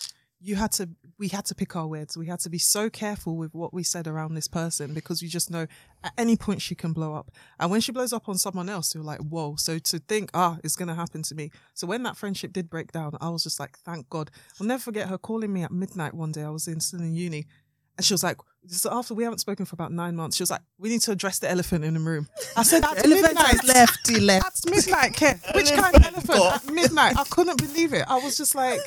[0.43, 2.17] you had to we had to pick our words.
[2.17, 5.29] We had to be so careful with what we said around this person because you
[5.29, 5.67] just know
[6.03, 7.32] at any point she can blow up.
[7.60, 9.56] And when she blows up on someone else, you're like, whoa.
[9.56, 11.51] So to think, ah, it's gonna happen to me.
[11.73, 14.32] So when that friendship did break down, I was just like, thank God.
[14.60, 16.43] I'll never forget her calling me at midnight one day.
[16.43, 17.45] I was in still in uni.
[17.97, 20.49] And she was like, so after we haven't spoken for about nine months, she was
[20.51, 22.27] like, we need to address the elephant in the room.
[22.58, 23.63] I said, at Elephant midnight.
[23.65, 24.08] left.
[24.10, 24.43] He left.
[24.43, 25.39] That's midnight, Ken.
[25.53, 26.53] Which kind of elephant?
[26.56, 27.15] At midnight.
[27.17, 28.03] I couldn't believe it.
[28.08, 28.79] I was just like,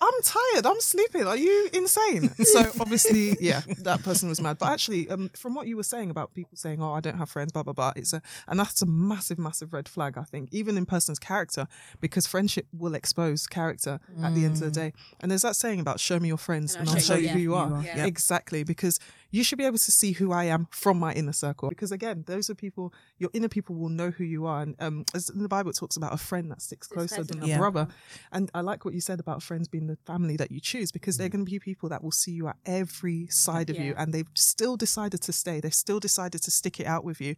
[0.00, 0.66] I'm tired.
[0.66, 1.26] I'm sleeping.
[1.26, 2.30] Are you insane?
[2.48, 4.58] So obviously, yeah, that person was mad.
[4.58, 7.28] But actually, um, from what you were saying about people saying, "Oh, I don't have
[7.28, 10.16] friends," blah blah blah, it's a and that's a massive, massive red flag.
[10.16, 11.66] I think even in person's character,
[12.00, 14.92] because friendship will expose character at the end of the day.
[15.20, 17.54] And there's that saying about "Show me your friends, and I'll show you who you
[17.54, 17.82] are." are.
[17.82, 18.06] Yeah.
[18.06, 18.98] Exactly, because
[19.30, 21.68] you should be able to see who I am from my inner circle.
[21.68, 24.62] Because again, those are people, your inner people will know who you are.
[24.62, 27.24] And um, as in the Bible, it talks about a friend that sticks closer closer
[27.24, 27.88] than than a a brother.
[28.32, 31.16] And I like what you said about friends being the family that you choose, because
[31.16, 31.32] they're mm.
[31.32, 34.30] going to be people that will see you at every side of you, and they've
[34.34, 35.60] still decided to stay.
[35.60, 37.34] They've still decided to stick it out with you.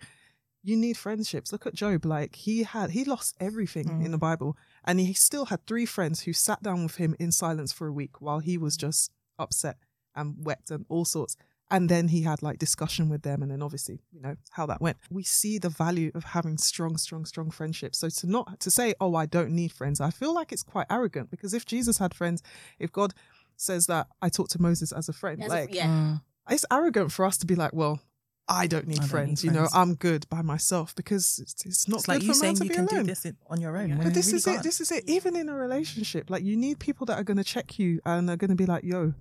[0.63, 1.53] You need friendships.
[1.53, 2.05] Look at Job.
[2.05, 4.29] Like he had, he lost everything in the mm.
[4.29, 7.87] Bible, and he still had three friends who sat down with him in silence for
[7.87, 9.79] a week while he was just upset
[10.15, 11.37] and wept and all sorts.
[11.73, 14.81] And then he had like discussion with them, and then obviously, you know, how that
[14.81, 14.97] went.
[15.11, 17.99] We see the value of having strong, strong, strong friendships.
[17.99, 20.87] So to not to say, oh, I don't need friends, I feel like it's quite
[20.91, 22.43] arrogant because if Jesus had friends,
[22.81, 23.15] if God
[23.57, 25.87] says that I talked to Moses as a friend, As a- like yeah.
[25.87, 26.23] Mm.
[26.51, 28.01] it's arrogant for us to be like, well,
[28.49, 29.45] I don't need I don't friends.
[29.45, 29.69] need you know.
[29.73, 32.57] I'm good by myself because it's, it's not It's good like for you man saying
[32.57, 33.01] to you be can alone.
[33.05, 33.91] do this on your own.
[33.91, 33.97] Yeah.
[34.03, 34.51] But this really is it.
[34.51, 34.63] can't.
[34.65, 35.05] This is it.
[35.09, 38.29] Even in a relationship, like you need people that are going to check you and
[38.29, 39.15] are going to be like, "Yo,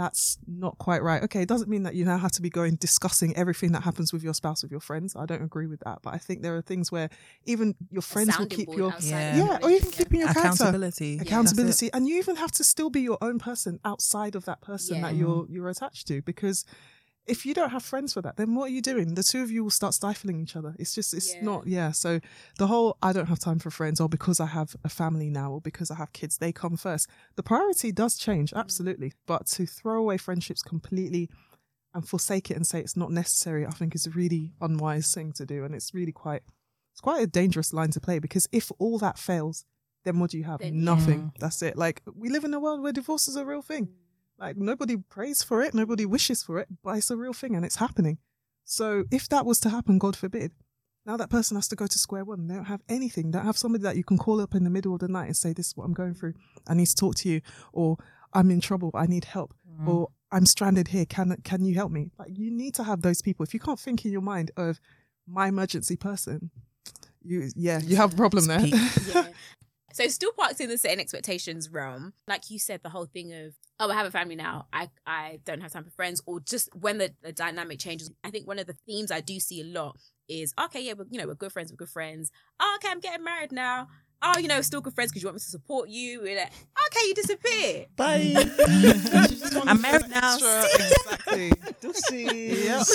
[0.00, 2.76] that's not quite right." Okay, it doesn't mean that you now have to be going
[2.76, 5.14] discussing everything that happens with your spouse with your friends.
[5.14, 7.10] I don't agree with that, but I think there are things where
[7.44, 9.36] even your friends will keep your Yeah.
[9.36, 11.16] yeah, or even keeping your character accountability.
[11.16, 11.32] That's it.
[11.32, 15.00] accountability and you even have to still be your own person outside of that person
[15.02, 16.64] that you're you're attached to because
[17.26, 19.50] if you don't have friends for that then what are you doing the two of
[19.50, 21.44] you will start stifling each other it's just it's Yeah.
[21.44, 22.20] not yeah so
[22.58, 25.52] the whole i don't have time for friends or because i have a family now
[25.52, 28.58] or because i have kids they come first the priority does change mm.
[28.58, 31.28] absolutely but to throw away friendships completely
[31.94, 35.32] and forsake it and say it's not necessary i think is a really unwise thing
[35.32, 36.42] to do and it's really quite
[36.92, 39.64] it's quite a dangerous line to play because if all that fails
[40.04, 40.60] then what do you have?
[40.60, 41.32] Then- Nothing.
[41.40, 41.76] That's it.
[41.76, 43.86] Like we live in a world where divorce is a real thing.
[43.86, 43.92] Mm.
[44.40, 47.64] Like nobody prays for it, nobody wishes for it, but it's a real thing and
[47.64, 48.18] it's happening.
[48.64, 50.52] So if that was to happen, God forbid,
[51.04, 52.46] now that person has to go to square one.
[52.46, 53.30] They don't have anything.
[53.30, 55.26] They don't have somebody that you can call up in the middle of the night
[55.26, 56.34] and say, "This is what I'm going through.
[56.66, 57.40] I need to talk to you,"
[57.72, 57.96] or
[58.32, 58.90] "I'm in trouble.
[58.94, 59.54] I need help,"
[59.86, 61.04] or "I'm stranded here.
[61.06, 63.44] Can can you help me?" Like you need to have those people.
[63.44, 64.80] If you can't think in your mind of
[65.26, 66.50] my emergency person,
[67.22, 68.60] you yeah, you have a problem there.
[69.14, 69.28] Yeah.
[69.92, 73.54] So still parked in the setting expectations realm, like you said, the whole thing of
[73.78, 74.66] oh, I have a family now.
[74.72, 78.10] I I don't have time for friends, or just when the, the dynamic changes.
[78.24, 79.96] I think one of the themes I do see a lot
[80.28, 82.30] is okay, yeah, we're you know we're good friends, we're good friends.
[82.60, 83.88] Oh, okay, I'm getting married now.
[84.22, 86.20] Oh, you know, still good friends because you want me to support you.
[86.20, 86.52] We're like,
[86.86, 87.86] okay, you disappear.
[87.96, 88.34] Bye.
[89.66, 90.36] I'm married now.
[90.36, 91.52] exactly.
[92.64, 92.86] Yep.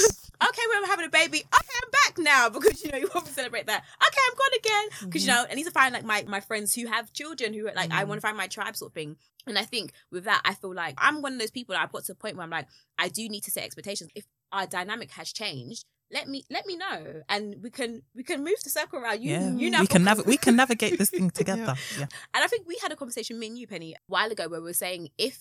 [0.44, 1.40] Okay, we're having a baby.
[1.40, 3.84] Okay, I'm back now because you know you want to celebrate that.
[4.08, 5.44] Okay, I'm gone again because you mm-hmm.
[5.44, 7.92] know I need to find like my my friends who have children who are like
[7.92, 8.10] I mm-hmm.
[8.10, 9.18] want to find my tribe sort of thing.
[9.48, 11.74] And I think with that, I feel like I'm one of those people.
[11.74, 12.68] That I've got to a point where I'm like,
[12.98, 14.10] I do need to set expectations.
[14.16, 18.44] If our dynamic has changed, let me let me know, and we can we can
[18.44, 19.22] move the circle around.
[19.22, 21.76] You Yeah, you know we can nav- we can navigate this thing together.
[21.98, 22.08] Yeah.
[22.34, 24.62] and I think we had a conversation, me and you, Penny, a while ago, where
[24.62, 25.40] we were saying if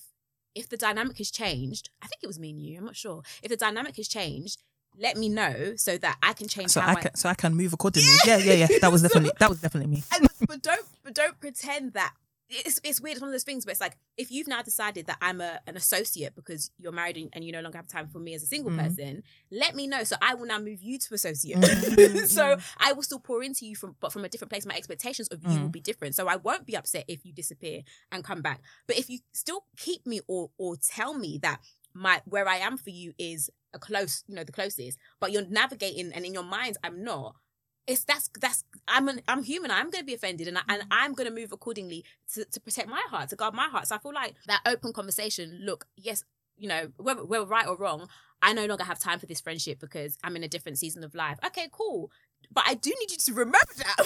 [0.54, 3.22] if the dynamic has changed, I think it was me and you, I'm not sure.
[3.42, 4.62] If the dynamic has changed,
[4.98, 7.72] let me know so that I can change So I can so I can move
[7.72, 8.08] accordingly.
[8.26, 8.68] Yeah, yeah, yeah.
[8.80, 10.02] That was definitely that was definitely me.
[10.12, 12.14] And, but don't but don't pretend that
[12.50, 13.14] it's it's weird.
[13.16, 15.60] It's one of those things where it's like if you've now decided that I'm a
[15.66, 18.42] an associate because you're married and, and you no longer have time for me as
[18.42, 18.78] a single Mhm.
[18.84, 21.56] person, let me know so I will now move you to associate.
[21.58, 22.26] Mhm.
[22.28, 24.66] so I will still pour into you from but from a different place.
[24.66, 25.72] My expectations of you will Mm.
[25.72, 26.14] be different.
[26.14, 27.80] So I won't be upset if you disappear
[28.12, 28.60] and come back.
[28.86, 31.60] But if you still keep me or or tell me that
[31.94, 35.46] my where I am for you is a close, you know, the closest, but you're
[35.46, 37.36] navigating and in your mind I'm not.
[37.86, 39.70] It's that's that's I'm an I'm human.
[39.70, 42.02] I'm going to be offended, and I, and I'm going to move accordingly
[42.32, 43.86] to, to protect my heart, to guard my heart.
[43.88, 45.60] So I feel like that open conversation.
[45.62, 46.24] Look, yes,
[46.56, 48.08] you know, whether we're right or wrong,
[48.40, 51.14] I no longer have time for this friendship because I'm in a different season of
[51.14, 51.38] life.
[51.44, 52.10] Okay, cool.
[52.50, 53.96] But I do need you to remember that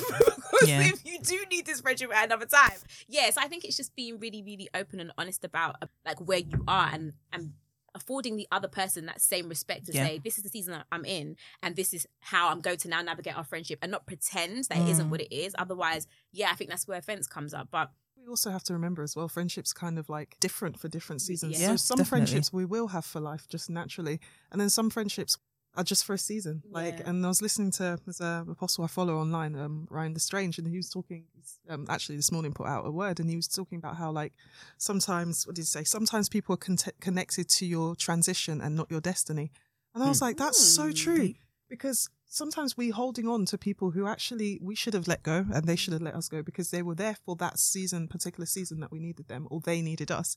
[0.51, 0.81] because Yeah.
[0.83, 4.19] if you do need this friendship at another time, yes, I think it's just being
[4.19, 7.53] really, really open and honest about uh, like where you are and and
[7.95, 10.07] affording the other person that same respect to Yeah.
[10.07, 12.89] say this is the season that I'm in and this is how I'm going to
[12.89, 14.91] now navigate our friendship and not pretend that it Mm.
[14.91, 15.55] isn't what it is.
[15.59, 17.69] Otherwise, yeah, I think that's where offense comes up.
[17.71, 21.23] But We also have to remember as well, friendships kind of like different for different
[21.23, 21.59] seasons.
[21.59, 22.27] Yeah, so some definitely.
[22.27, 24.21] friendships we will have for life just naturally,
[24.53, 25.39] and then some friendships
[25.77, 26.63] are just for a season.
[26.71, 27.11] Like, Yeah.
[27.11, 30.67] and I was listening to there's a apostle I follow online, um, Ryan LeStrange, and
[30.67, 31.27] he was talking.
[31.69, 34.33] Um, actually, this morning put out a word, and he was talking about how like
[34.77, 35.85] sometimes what did he say?
[35.85, 39.51] Sometimes people are con- connected to your transition and not your destiny.
[39.95, 40.93] And I was like, that's so Hmm.
[40.93, 41.35] true
[41.69, 45.67] because sometimes we holding on to people who actually we should have let go and
[45.67, 48.81] they should have let us go because they were there for that season particular season
[48.81, 50.37] that we needed them or they needed us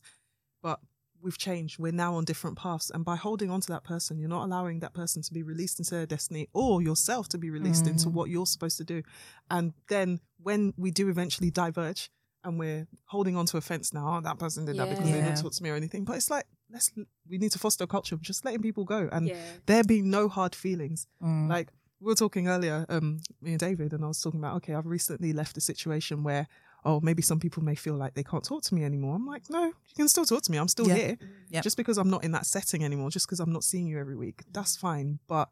[0.62, 0.80] but
[1.24, 4.30] we've changed we're now on different paths and by holding on to that person you're
[4.30, 7.86] not allowing that person to be released into their destiny or yourself to be released
[7.88, 8.14] into Mm.
[8.14, 9.02] what you're supposed to do
[9.50, 12.10] and then when we do eventually diverge
[12.44, 15.22] and we're holding on to a fence now oh, that person did that because they
[15.22, 16.92] didn't talk to me or anything but it's like let's
[17.30, 19.36] we need to foster a culture of just letting people go and yeah,
[19.68, 21.50] there being no hard feelings Mm.
[21.50, 21.68] like
[22.00, 24.88] we were talking earlier, um, me and David, and I was talking about, okay, I've
[24.88, 26.48] recently left a situation where,
[26.84, 29.16] oh, maybe some people may feel like they can't talk to me anymore.
[29.16, 30.58] I'm like, no, you can still talk to me.
[30.58, 30.96] I'm still Yeah.
[30.96, 31.18] here.
[31.50, 31.64] Yep.
[31.64, 34.16] Just because I'm not in that setting anymore, just because I'm not seeing you every
[34.16, 34.54] week, mm.
[34.54, 35.20] that's fine.
[35.28, 35.50] But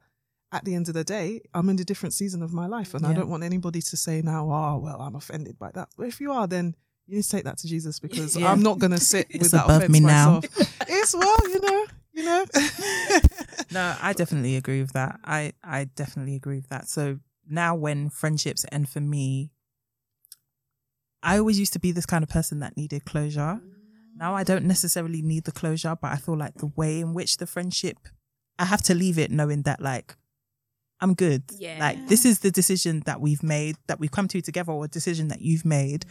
[0.52, 3.06] at the end of the day, I'm in a different season of my life, and
[3.06, 5.90] I don't want anybody to say now, oh, well, I'm offended by that.
[5.96, 8.52] But if you are, then you need to take that to Jesus because Yeah.
[8.52, 10.42] I'm not going to sit with that above me now.
[10.88, 12.46] it's well, you know, you know.
[13.72, 15.20] No, I definitely agree with that.
[15.24, 16.90] I I definitely agree with that.
[16.90, 19.52] So now when friendships end for me,
[21.22, 23.60] I always used to be this kind of person that needed closure.
[24.16, 27.38] Now I don't necessarily need the closure, but I feel like the way in which
[27.38, 27.98] the friendship
[28.60, 30.16] I have to leave it knowing that like
[31.00, 31.44] I'm good.
[31.58, 31.78] Yeah.
[31.80, 34.90] Like this is the decision that we've made, that we've come to together, or a
[34.90, 36.06] decision that you've made.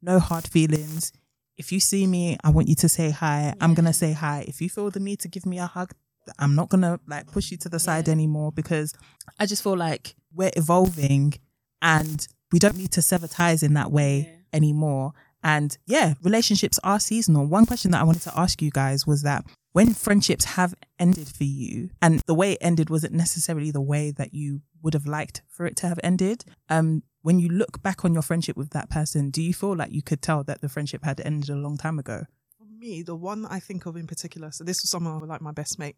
[0.00, 1.12] No hard feelings.
[1.58, 3.54] If you see me, I want you to say hi.
[3.60, 4.46] I'm gonna say hi.
[4.48, 5.92] If you feel the need to give me a hug,
[6.38, 8.94] I'm not gonna like push you to the side anymore because
[9.38, 11.34] I just feel like we're evolving
[11.82, 14.36] and we don't need to sever ties in that way Yeah.
[14.58, 15.12] anymore.
[15.42, 17.46] And yeah, relationships are seasonal.
[17.46, 21.28] One question that I wanted to ask you guys was that when friendships have ended
[21.28, 25.06] for you, and the way it ended wasn't necessarily the way that you would have
[25.06, 26.44] liked for it to have ended.
[26.68, 29.92] Um, when you look back on your friendship with that person, do you feel like
[29.92, 32.24] you could tell that the friendship had ended a long time ago?
[32.58, 35.18] For me, the one that I think of in particular, so this was someone I
[35.18, 35.96] was like my best mate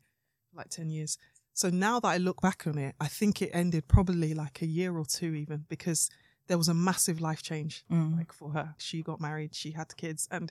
[0.55, 1.17] like 10 years.
[1.55, 4.67] So now that I look back on it, I think it ended probably like a
[4.67, 6.11] year or two even because
[6.53, 8.19] there was a massive life change Mm.
[8.19, 8.67] like for her.
[8.79, 10.47] She got married, she had kids, and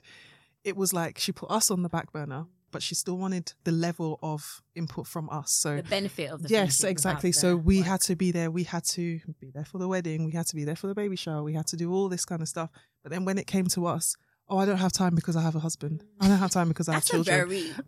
[0.64, 3.72] it was like she put us on the back burner, but she still wanted the
[3.72, 4.40] level of
[4.74, 5.48] input from us.
[5.52, 7.86] So the benefit of the yes exactly so we work.
[7.92, 10.56] had to be there we had to be there for the wedding we had to
[10.56, 12.70] be there for the baby shower we had to do all this kind of stuff
[13.02, 14.16] but then when it came to us
[14.48, 16.88] oh i don't have time because i have a husband i don't have time because
[16.88, 17.38] i have children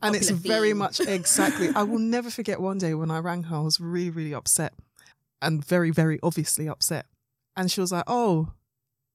[0.02, 3.42] and it's popular very much exactly i will never forget one day when i rang
[3.44, 4.72] her i was really really upset
[5.40, 7.06] and very very obviously upset
[7.56, 8.52] and she was like oh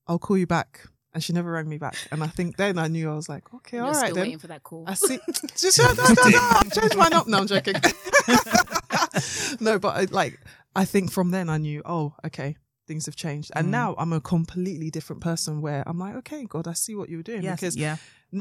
[0.07, 2.87] i'll call you back and she never rang me back and i think then i
[2.87, 4.83] knew i was like okay You're all right still then waiting for that call.
[4.87, 5.19] I see.
[5.57, 7.27] Just, no, no, no, no, I'm changing mine up.
[7.27, 7.75] No, I'm joking.
[9.59, 10.39] no, but I, like,
[10.75, 12.55] I think from then I knew, oh, okay,
[12.89, 13.49] things have changed.
[13.55, 13.71] And Mm.
[13.79, 17.17] now I'm a completely different person where I'm like, okay, God, I see what you
[17.17, 17.43] were doing.
[17.43, 17.95] Yes, because yeah.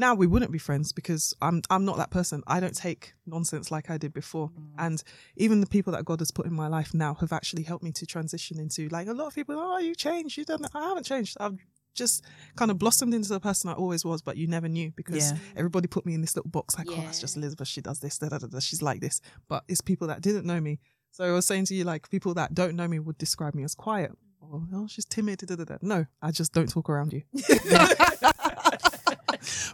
[0.05, 2.37] now we wouldn't be friends because I'm I'm not that person.
[2.55, 4.47] I don't take nonsense like I did before.
[4.49, 4.85] Mm.
[4.85, 4.97] And
[5.37, 7.91] even the people that God has put in my life now have actually helped me
[7.99, 10.33] to transition into like a lot of people, oh, you changed.
[10.37, 11.37] You don't I haven't changed.
[11.39, 11.57] I've
[11.95, 12.23] just
[12.55, 15.37] kind of blossomed into the person I always was, but you never knew because Yeah.
[15.55, 17.67] everybody put me in this little box like, oh, that's just Elizabeth.
[17.67, 19.21] She does this, da, da, da, da, she's like this.
[19.51, 20.79] But it's people that didn't know me.
[21.11, 23.63] So I was saying to you, like, people that don't know me would describe me
[23.63, 24.11] as quiet.
[24.51, 25.39] Or, oh, she's timid.
[25.39, 25.77] Da, da, da.
[25.81, 27.21] No, I just don't talk around you.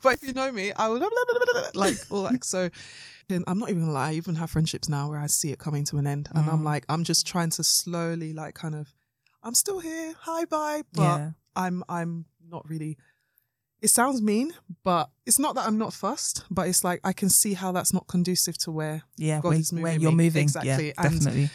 [0.04, 1.00] but if you know me, I will
[1.74, 2.44] like all that.
[2.44, 2.70] So
[3.30, 5.60] and I'm not even gonna lie, I even have friendships now where I see it
[5.60, 6.30] coming to an end.
[6.34, 6.66] And I'm Mm.
[6.66, 8.94] like, I'm just trying to slowly like kind of
[9.44, 10.84] I'm still here, hi bye.
[10.94, 11.32] But yeah.
[11.56, 12.98] I'm I'm not really
[13.82, 14.52] it sounds mean,
[14.84, 17.94] but it's not that I'm not fussed, but it's like I can see how that's
[17.94, 19.42] not conducive to where Yeah.
[19.42, 20.26] God where, is where you're me.
[20.26, 20.44] moving.
[20.44, 20.88] Exactly.
[20.88, 21.50] Yeah, And definitely.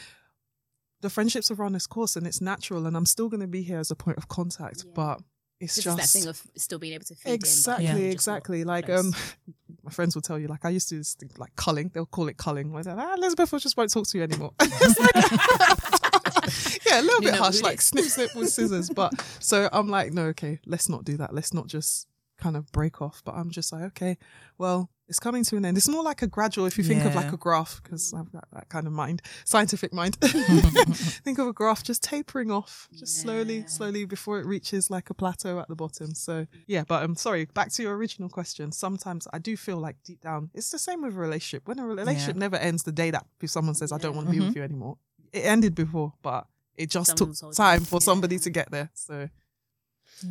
[1.01, 3.79] The friendships have run this course and it's natural and I'm still gonna be here
[3.79, 4.93] as a point of contact, Yeah.
[4.95, 5.21] but
[5.61, 8.03] it's It's just just that thing of still being able to feed exactly in, Yeah.
[8.05, 9.01] just exactly like close.
[9.01, 9.15] um
[9.83, 11.91] my friends will tell you, like I used to do this thing like culling.
[11.95, 12.71] They'll call it culling.
[12.73, 14.53] Where they're like, ah, Elizabeth, I just won't talk to you anymore.
[14.61, 15.15] It's like-
[16.87, 18.91] yeah, a little You bit know harsh, who like snip, snip with scissors.
[18.91, 21.35] But so I'm like, no, okay, let's not do that.
[21.35, 22.07] Let's not just
[22.39, 23.23] kind of break off.
[23.25, 24.19] But I'm just like, okay,
[24.59, 25.77] well, it's coming to an end.
[25.77, 28.47] It's more like a gradual, if you think of like a graph, because I've got
[28.53, 30.15] that kind of mind, scientific mind.
[30.21, 33.67] think of a graph just tapering off, just slowly, Yeah.
[33.67, 36.15] slowly before it reaches like a plateau at the bottom.
[36.15, 37.47] So yeah, but I'm sorry.
[37.47, 38.71] Back to your original question.
[38.71, 41.67] Sometimes I do feel like deep down, it's the same with a relationship.
[41.67, 44.31] When a relationship never ends the day that if someone says I don't want to
[44.31, 44.47] be mm-hmm.
[44.47, 44.97] with you anymore,
[45.33, 46.47] it ended before, but
[46.77, 47.89] it just Someone's took time it.
[47.89, 48.91] for somebody to get there.
[48.95, 49.29] So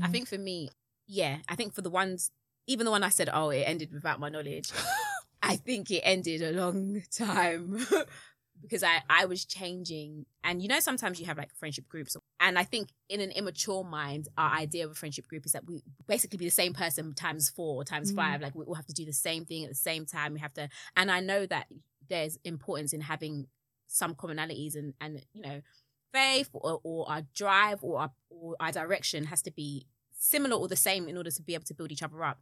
[0.01, 0.69] I think for me,
[1.05, 2.31] yeah, I think for the ones,
[2.69, 4.71] even the one I said, oh, it ended without my knowledge.
[5.41, 7.85] I think it ended a long time
[8.61, 12.59] because I I was changing, and you know sometimes you have like friendship groups, and
[12.59, 15.81] I think in an immature mind, our idea of a friendship group is that we
[16.07, 18.15] basically be the same person times four or times Mm.
[18.17, 18.41] five.
[18.41, 20.33] Like we all have to do the same thing at the same time.
[20.33, 21.67] We have to, and I know that
[22.09, 23.47] there's importance in having
[23.87, 25.61] some commonalities and and you know
[26.13, 29.85] faith or, or our drive or our, or our direction has to be
[30.17, 32.39] similar or the same in order to be able to build each other up.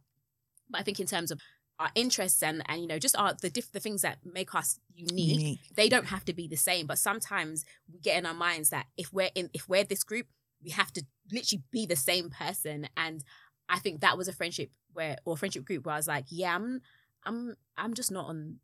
[0.70, 1.40] But I think in terms of
[1.78, 4.80] our interests and and you know just our the diff- the things that make us
[4.94, 5.60] unique, Unique.
[5.76, 6.86] they don't have to be the same.
[6.86, 10.26] But sometimes we get in our minds that if we're in if we're this group,
[10.62, 12.88] we have to literally be the same person.
[12.96, 13.24] And
[13.68, 16.54] I think that was a friendship where or friendship group where I was like, yeah,
[16.54, 16.80] I'm
[17.24, 18.56] I'm I'm just not on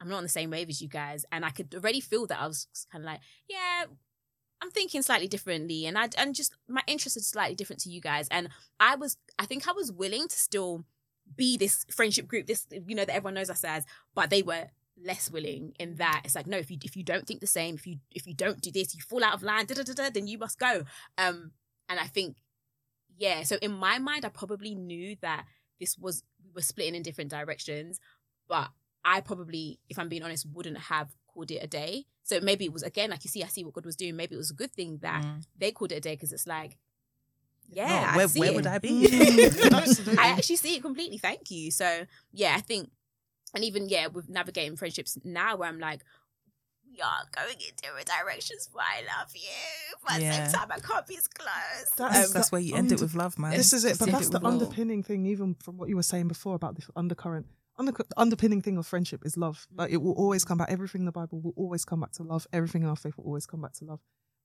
[0.00, 1.24] I'm not on the same wave as you guys.
[1.32, 3.84] And I could already feel that I was kind of like, yeah,
[4.60, 8.00] I'm thinking slightly differently, and I and just my interests are slightly different to you
[8.00, 8.28] guys.
[8.30, 8.48] And
[8.80, 10.84] I was, I think I was willing to still
[11.36, 14.66] be this friendship group, this you know that everyone knows us as, but they were
[15.00, 17.74] less willing in that it's like no, if you if you don't think the same,
[17.76, 19.92] if you if you don't do this, you fall out of line, da da da
[19.92, 20.84] da, then you must go.
[21.16, 21.52] Um,
[21.88, 22.36] and I think
[23.16, 25.44] yeah, so in my mind, I probably knew that
[25.80, 27.98] this was we were splitting in different directions,
[28.48, 28.68] but
[29.04, 32.04] I probably, if I'm being honest, wouldn't have called it a day.
[32.22, 34.16] So maybe it was again, like you see, I see what God was doing.
[34.16, 35.44] Maybe it was a good thing that Mm.
[35.56, 36.76] they called it a day because it's like,
[37.70, 38.54] yeah, No, I where see where it.
[38.56, 39.06] would I be?
[40.18, 41.18] I actually see it completely.
[41.18, 41.70] Thank you.
[41.70, 42.90] So yeah, I think,
[43.54, 46.02] and even yeah, with navigating friendships now, where I'm like,
[46.90, 48.68] we are going in different directions.
[48.72, 50.46] But I love you, but at the Yeah.
[50.48, 51.90] same time, I can't be as close.
[51.96, 53.56] That's- Um, That's where you end it with love, man.
[53.56, 53.98] This is it.
[53.98, 54.52] But End that's it the with love.
[54.54, 57.46] underpinning thing, even from what you were saying before about the undercurrent.
[57.78, 59.68] Under, the underpinning thing of friendship is love.
[59.72, 60.68] Like it will always come back.
[60.70, 62.46] Everything in the Bible will always come back to love.
[62.52, 64.00] Everything in our faith will always come back to love.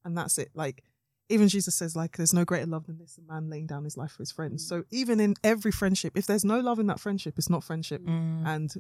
[0.05, 0.51] And that's it.
[0.53, 0.83] Like
[1.29, 3.97] even Jesus says, like, there's no greater love than this, a man laying down his
[3.97, 4.67] life for his friends.
[4.67, 8.01] So even in every friendship, if there's no love in that friendship, it's not friendship.
[8.03, 8.45] Mm.
[8.45, 8.73] And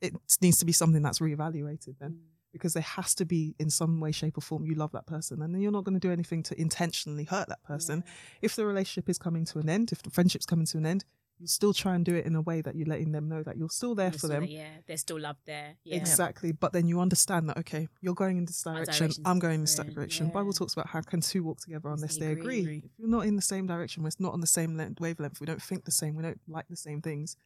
[0.00, 2.20] it needs to be something that's reevaluated then.
[2.52, 5.40] Because there has to be in some way, shape, or form you love that person.
[5.40, 8.02] And then you're not going to do anything to intentionally hurt that person
[8.42, 11.04] if the relationship is coming to an end, if the friendship's coming to an end,
[11.40, 13.56] you still try and do it in a way that you're letting them know that
[13.56, 14.44] you're still there There's for still- them.
[14.44, 15.76] Yeah, there's still love there.
[15.84, 15.96] Yeah.
[15.96, 16.52] Exactly.
[16.52, 19.74] But then you understand that, okay, you're going in this direction, I'm going in this
[19.74, 20.26] direction.
[20.26, 20.32] yeah.
[20.32, 22.60] Bible talks about how can two walk together unless they they agree.
[22.60, 22.82] agree.
[22.84, 25.46] If you're not in the same direction, we're not on the same length, wavelength, we
[25.46, 27.36] don't think the same, we don't like the same things.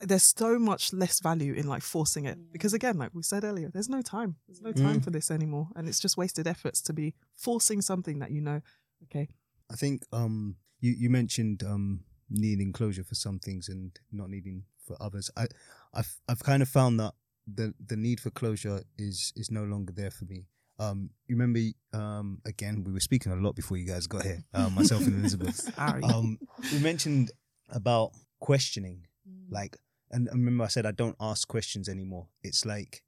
[0.00, 3.70] There's so much less value in like forcing it because again, like we said earlier,
[3.72, 4.36] there's no time.
[4.46, 5.04] There's no time Mm.
[5.04, 8.60] for this anymore, and it's just wasted efforts to be forcing something that you know.
[9.04, 9.28] Okay,
[9.70, 14.64] I think um you you mentioned um needing closure for some things and not needing
[14.86, 15.30] for others.
[15.36, 15.46] I
[15.94, 17.14] I've I've kind of found that
[17.52, 20.46] the the need for closure is is no longer there for me.
[20.78, 21.60] Um, you remember
[21.94, 24.44] um again we were speaking a lot before you guys got here.
[24.52, 25.70] Uh, myself and Elizabeth.
[25.78, 26.38] Um,
[26.72, 27.30] we mentioned
[27.70, 29.06] about questioning,
[29.50, 29.76] like,
[30.10, 32.28] and I remember I said I don't ask questions anymore.
[32.42, 33.02] It's like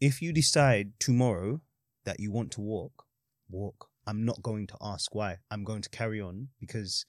[0.00, 1.60] if you decide tomorrow
[2.04, 3.04] that you want to walk,
[3.48, 3.88] walk.
[4.08, 5.38] I'm not going to ask why.
[5.50, 7.04] I'm going to carry on because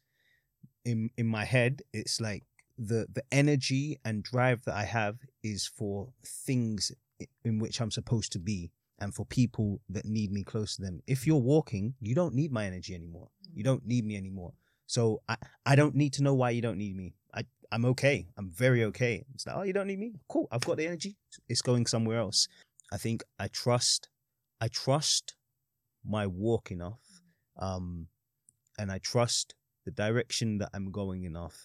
[0.88, 2.44] in in my head it's like
[2.78, 6.92] the the energy and drive that I have is for things
[7.44, 11.02] in which I'm supposed to be and for people that need me close to them.
[11.08, 13.30] If you're walking, you don't need my energy anymore.
[13.54, 14.54] You don't need me anymore.
[14.88, 15.36] So I,
[15.66, 17.14] I don't need to know why you don't need me.
[17.34, 18.28] I, I'm okay.
[18.38, 19.26] I'm very okay.
[19.34, 20.14] It's like, oh, you don't need me?
[20.30, 20.48] Cool.
[20.52, 21.18] I've got the energy.
[21.48, 22.48] It's going somewhere else.
[22.92, 24.08] I think I trust
[24.62, 25.36] I trust
[26.06, 27.02] my walk enough.
[27.58, 28.08] Um
[28.80, 29.56] and I trust
[29.88, 31.58] the direction that I'm going enough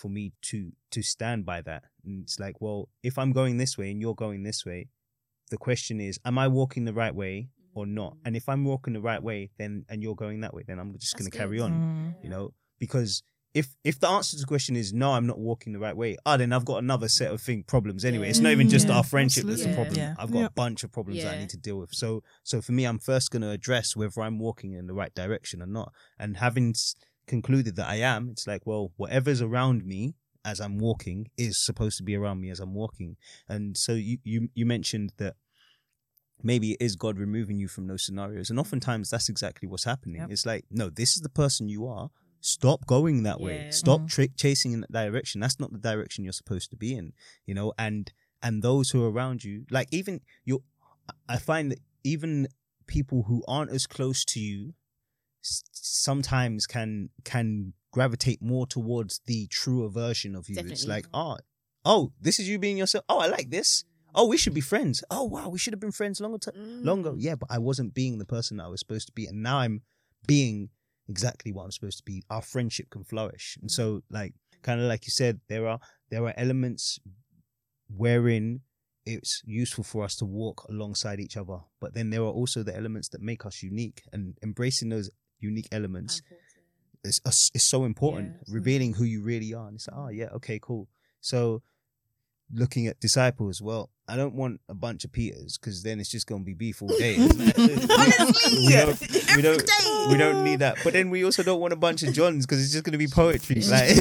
[0.00, 0.58] for me to
[0.94, 1.82] to stand by that.
[2.04, 4.88] And it's like, well, if I'm going this way and you're going this way,
[5.50, 7.34] the question is, am I walking the right way
[7.74, 8.12] or not?
[8.24, 10.90] And if I'm walking the right way, then and you're going that way, then I'm
[10.98, 12.24] just going to carry on Mm.
[12.24, 12.44] you know
[12.84, 13.22] because
[13.60, 16.10] if if the answer to the question is no i'm not walking the right way
[16.24, 18.96] ah then i've got another set of thing problems anyway it's not even just Yeah,
[18.96, 19.84] our friendship that's the absolutely.
[19.84, 20.14] problem Yeah.
[20.22, 20.46] i've got Yeah.
[20.54, 23.00] a bunch of problems that i need to deal with so so for me i'm
[23.00, 25.88] first going to address whether i'm walking in the right direction or not
[26.22, 26.74] and having
[27.36, 30.02] concluded that i am it's like well whatever's around me
[30.42, 33.10] as I'm walking is supposed to be around me as I'm walking.
[33.46, 35.34] And so you you you mentioned that
[36.42, 38.48] maybe it is God removing you from those scenarios.
[38.50, 40.20] And oftentimes that's exactly what's happening.
[40.22, 40.30] Yep.
[40.30, 42.08] It's like, no, this is the person you are.
[42.40, 43.70] Stop going that way.
[43.70, 44.08] Stop Mhm.
[44.08, 45.42] tra- chasing in that direction.
[45.42, 47.12] That's not the direction you're supposed to be in,
[47.46, 47.74] you know.
[47.78, 48.10] And
[48.42, 50.64] and those who are around you, like even you,
[51.28, 52.48] I find that even
[52.86, 54.72] people who aren't as close to you,
[55.42, 60.56] sometimes can can gravitate more towards the truer version of you.
[60.58, 61.38] It's like, oh,
[61.84, 63.04] oh, this is you being yourself.
[63.08, 63.84] Oh, I like this.
[64.14, 65.04] Oh, we should be friends.
[65.10, 66.38] Oh, wow, we should have been friends longer.
[66.38, 67.12] T- longer.
[67.12, 67.16] Mm.
[67.18, 69.58] Yeah, but I wasn't being the person that I was supposed to be, and now
[69.58, 69.82] I'm
[70.26, 70.70] being
[71.08, 72.22] exactly what I'm supposed to be.
[72.28, 75.78] Our friendship can flourish, and so like kind of like you said, there are
[76.10, 76.98] there are elements
[77.88, 78.60] wherein
[79.06, 82.76] it's useful for us to walk alongside each other, but then there are also the
[82.76, 85.10] elements that make us unique, and embracing those
[85.40, 86.22] unique elements
[87.04, 88.34] is is, is so important.
[88.46, 88.54] Yeah.
[88.54, 90.88] Revealing who you really are, and it's like, oh yeah, okay, cool.
[91.20, 91.62] So
[92.52, 96.26] looking at disciples, well, I don't want a bunch of Peters because then it's just
[96.26, 97.16] gonna be beef all day.
[97.20, 99.00] Honestly, we don't,
[99.36, 100.78] we don't, we don't need that.
[100.82, 103.06] But then we also don't want a bunch of Johns because it's just gonna be
[103.08, 103.96] poetry, like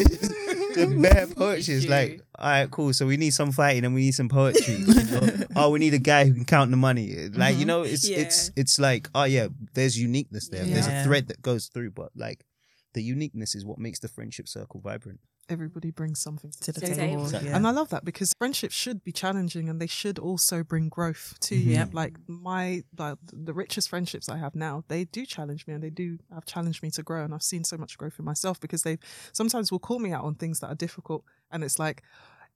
[0.74, 1.74] just bare poetry.
[1.76, 2.94] It's like, all right, cool.
[2.94, 4.76] So we need some fighting and we need some poetry.
[4.76, 5.30] you know?
[5.56, 7.14] oh, we need a guy who can count the money.
[7.30, 7.68] Like you Mhm.
[7.68, 10.66] know, it's it's it's like, oh yeah, there's uniqueness there.
[10.66, 12.46] There's a thread that goes through, but like
[12.94, 15.20] the uniqueness is what makes the friendship circle vibrant.
[15.50, 16.96] Everybody brings something to the To the table.
[17.08, 17.24] table.
[17.26, 17.50] Exactly.
[17.50, 17.56] Yeah.
[17.58, 21.36] And I love that because friendships should be challenging and they should also bring growth
[21.42, 21.86] to you.
[21.92, 25.90] Like my like the richest friendships I have now, they do challenge me and they
[25.90, 27.24] do have challenged me to grow.
[27.24, 29.00] And I've seen so much growth in myself because they
[29.34, 31.24] sometimes will call me out on things that are difficult.
[31.52, 32.04] And it's like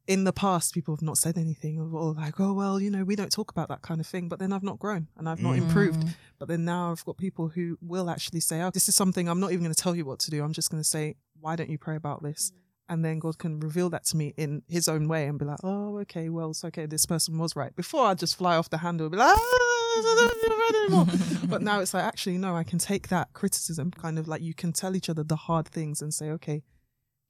[0.06, 3.06] in the past, people have not said anything or, or like, oh well, you know,
[3.06, 4.28] we don't talk about that kind of thing.
[4.28, 5.60] But then I've not grown and I've not Mm.
[5.60, 6.04] improved.
[6.40, 9.40] But then now I've got people who will actually say, oh, this is something I'm
[9.40, 10.44] not even going to tell you what to do.
[10.44, 12.52] I'm just going to say, why don't you pray about this?
[12.90, 15.60] And then God can reveal that to me in his own way and be like,
[15.64, 16.86] oh, okay, well, it's okay.
[16.86, 17.74] This person was right.
[17.76, 20.84] Before I just fly off the handle and be like, ah, I don't feel right
[20.84, 21.48] anymore.
[21.50, 24.54] but now it's like, actually, no, I can take that criticism, kind of like you
[24.54, 26.62] can tell each other the hard things and say, okay,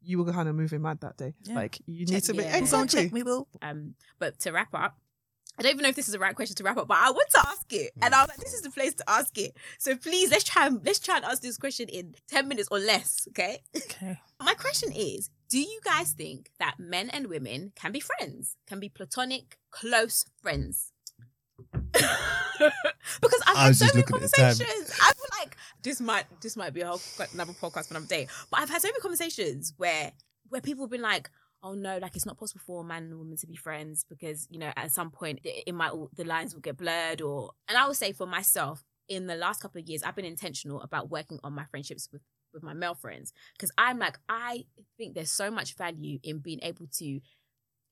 [0.02, 1.36] you were kind of moving mad that day.
[1.44, 1.56] Yeah.
[1.56, 2.58] Like, you Check- need to be, yeah.
[2.58, 3.04] exactly.
[3.04, 3.48] Check me, Will.
[3.62, 4.98] Um, but to wrap up,
[5.58, 7.12] I don't even know if this is the right question to wrap up, but I
[7.12, 9.56] want to ask it, and I was like, "This is the place to ask it."
[9.78, 12.80] So please, let's try and let's try and ask this question in ten minutes or
[12.80, 13.28] less.
[13.30, 13.62] Okay.
[13.76, 14.20] Okay.
[14.42, 18.80] My question is: Do you guys think that men and women can be friends, can
[18.80, 20.94] be platonic, close friends?
[21.94, 24.58] because I've had so many looking at the time.
[24.58, 25.00] conversations.
[25.00, 27.00] I feel like this might this might be a whole
[27.34, 28.28] another podcast for another day.
[28.50, 30.14] But I've had so many conversations where
[30.50, 31.30] where people have been like,
[31.62, 34.48] "Oh no, like it's not possible for a man and woman to be friends because
[34.50, 37.78] you know at some point it, it might the lines will get blurred." Or and
[37.78, 41.12] I would say for myself, in the last couple of years, I've been intentional about
[41.12, 42.24] working on my friendships with
[42.54, 44.66] with my male friends because I'm like I
[44.98, 47.20] think there's so much value in being able to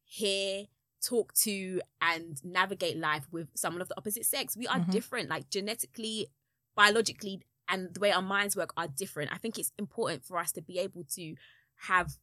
[0.04, 0.66] hear
[1.04, 4.92] talk to and navigate life with someone of the opposite sex we are Mhm.
[4.92, 6.28] different like genetically
[6.76, 10.52] biologically and the way our minds work are different i think it's important for us
[10.52, 11.36] to be able to
[11.88, 12.20] have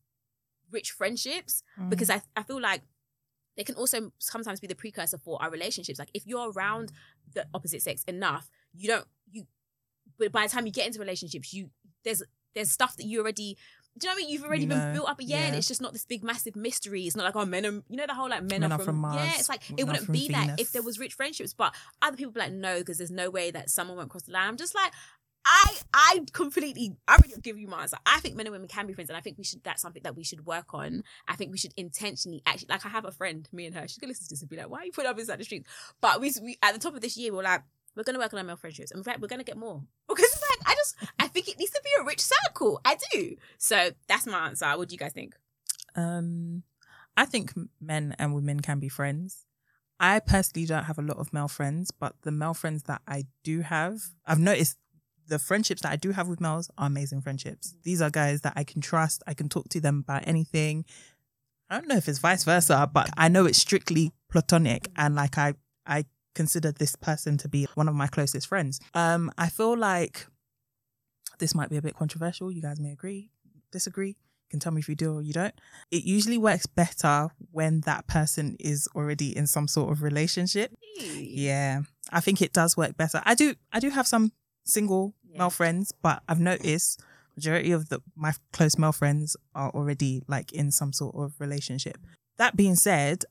[0.70, 1.91] rich friendships Mm.
[1.91, 2.82] because I, I feel like
[3.57, 6.93] they can also sometimes be the precursor for our relationships like if you're around
[7.34, 9.47] the opposite sex enough you don't you
[10.18, 11.70] but by the time you get into relationships you
[12.05, 12.22] there's
[12.55, 13.57] there's stuff that you already
[13.99, 14.32] do you know what I mean?
[14.32, 15.59] You've already You been built up, yeah, and yeah.
[15.59, 17.03] it's just not this big massive mystery.
[17.03, 18.78] It's not like oh, men are, you know, the whole like men, Men are, are
[18.78, 19.32] from, from Mars, yeah.
[19.38, 22.40] It's like it wouldn't be that if there was rich friendships, but other people be
[22.40, 24.46] like no, because there's no way that someone won't cross the line.
[24.46, 24.92] I'm just like,
[25.44, 27.96] I, I completely, I already give you my answer.
[28.05, 29.64] I think men and women can be friends, and I think we should.
[29.64, 31.03] That's something that we should work on.
[31.26, 33.88] I think we should intentionally actually, like, I have a friend, me and her.
[33.88, 35.44] She's gonna listen to this and be like, "Why are you putting up inside the
[35.44, 35.68] streets?"
[36.01, 37.62] But we, we at the top of this year, we we're like,
[37.96, 38.90] we're gonna work on our male friendships.
[38.90, 41.80] In fact, we're gonna get more because like I just, I think it needs to
[41.82, 42.80] be a rich circle.
[42.84, 43.36] I do.
[43.59, 44.66] So that's my answer.
[44.76, 45.34] What do you guys think?
[45.96, 46.62] Um,
[47.16, 49.46] I think men and women can be friends.
[50.00, 53.24] I personally don't have a lot of male friends, but the male friends that I
[53.42, 54.78] do have, I've noticed
[55.26, 57.74] the friendships that I do have with males are amazing friendships.
[57.82, 59.22] These are guys that I can trust.
[59.26, 60.84] I can talk to them about anything.
[61.68, 65.36] I don't know if it's vice versa, but I know it's strictly platonic and like
[65.36, 65.54] I
[65.86, 66.04] I
[66.34, 68.80] consider this person to be one of my closest friends.
[68.94, 70.26] Um I feel like
[71.39, 72.51] this might be a bit controversial.
[72.51, 73.30] You guys may agree,
[73.72, 74.09] disagree.
[74.09, 75.55] You can tell me if you do or you don't.
[75.91, 80.74] It usually works better when that person is already in some sort of relationship.
[80.99, 81.82] Yeah.
[82.11, 83.20] I think it does work better.
[83.24, 84.32] I do I do have some
[84.64, 85.39] single Yeah.
[85.41, 87.01] male friends, but I've noticed
[87.36, 91.99] majority of the my close male friends are already like in some sort of relationship.
[92.39, 93.24] That being said,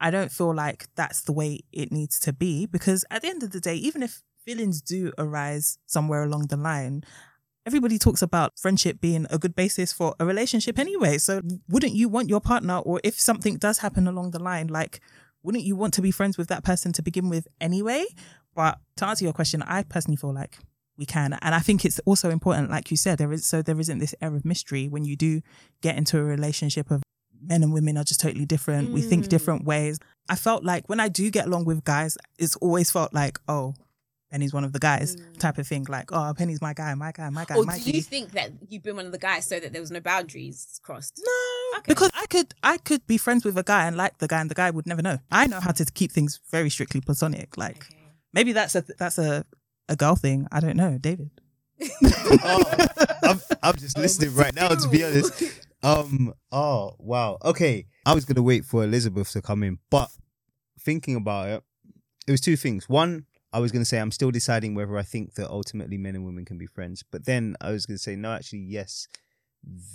[0.00, 3.42] I don't feel like that's the way it needs to be because at the end
[3.44, 7.02] of the day, even if feelings do arise somewhere along the line,
[7.66, 11.18] everybody talks about friendship being a good basis for a relationship anyway.
[11.18, 15.00] So wouldn't you want your partner, or if something does happen along the line, like,
[15.42, 18.04] wouldn't you want to be friends with that person to begin with anyway?
[18.54, 20.58] But to answer your question, I personally feel like
[20.96, 21.36] we can.
[21.42, 24.14] And I think it's also important, like you said, there is so there isn't this
[24.22, 25.42] air of mystery when you do
[25.82, 27.02] get into a relationship of
[27.42, 28.92] men and women are just totally different.
[28.92, 29.28] We think Mm.
[29.28, 29.98] different ways.
[30.28, 33.74] I felt like when I do get along with guys, it's always felt like, oh,
[34.30, 35.86] Penny's one of the guys type of thing.
[35.88, 38.50] Like, oh, Penny's my guy, my guy, my guy, Or my do you think that
[38.68, 41.20] you've been one of the guys so that there was no boundaries crossed?
[41.24, 41.84] No, Okay.
[41.88, 44.50] because I could I could be friends with a guy and like the guy, and
[44.50, 45.18] the guy would never know.
[45.30, 47.56] I know how to keep things very strictly platonic.
[47.56, 47.86] Like
[48.32, 49.44] maybe that's a that's a
[49.88, 50.46] a girl thing.
[50.50, 51.30] I don't know, David.
[52.42, 52.64] oh,
[53.22, 55.42] I'm, I'm just listening right now, to be honest.
[55.82, 56.32] Um.
[56.50, 57.38] Oh wow.
[57.44, 57.86] Okay.
[58.06, 60.10] I was gonna wait for Elizabeth to come in, but
[60.80, 61.62] thinking about it,
[62.26, 62.88] it was two things.
[62.88, 66.24] One, I was gonna say I'm still deciding whether I think that ultimately men and
[66.24, 67.02] women can be friends.
[67.10, 68.32] But then I was gonna say no.
[68.32, 69.08] Actually, yes,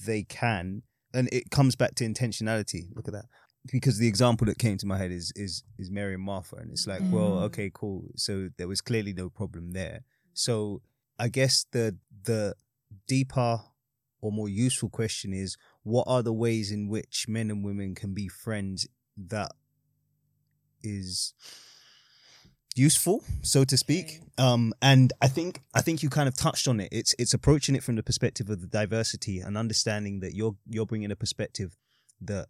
[0.06, 0.84] they can,
[1.14, 2.88] and it comes back to intentionality.
[2.96, 3.26] Look at that.
[3.72, 6.72] Because the example that came to my head is is is Mary and Martha, and
[6.72, 7.44] it's like, well, Mm.
[7.44, 8.06] okay, cool.
[8.16, 10.04] So there was clearly no problem there.
[10.34, 10.82] So
[11.20, 12.56] I guess the the
[13.08, 13.60] deeper
[14.22, 18.14] or more useful question is what are the ways in which men and women can
[18.14, 18.88] be friends
[19.18, 19.52] that
[20.84, 21.34] is
[22.76, 24.22] useful so to speak.
[24.38, 26.90] Um and i think i think you kind of touched on it.
[26.92, 30.86] It's it's approaching it from the perspective of the diversity and understanding that you're you're
[30.86, 31.78] bringing a perspective
[32.22, 32.48] that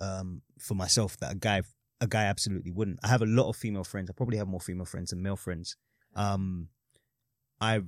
[0.00, 1.62] um for myself that a guy
[2.00, 2.98] a guy absolutely wouldn't.
[3.04, 4.10] I have a lot of female friends.
[4.10, 5.76] I probably have more female friends than male friends.
[6.14, 6.68] Um
[7.60, 7.86] i've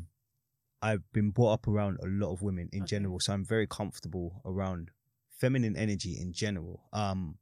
[0.82, 2.90] I've been brought up around a lot of women in Okay.
[2.96, 4.90] general, so I'm very comfortable around
[5.30, 6.82] feminine energy in general.
[6.92, 7.38] Um,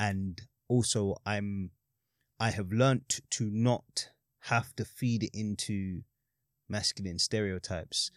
[0.00, 1.70] and also I'm,
[2.44, 4.10] I have learnt to not
[4.50, 6.02] have to feed into
[6.68, 8.10] masculine stereotypes,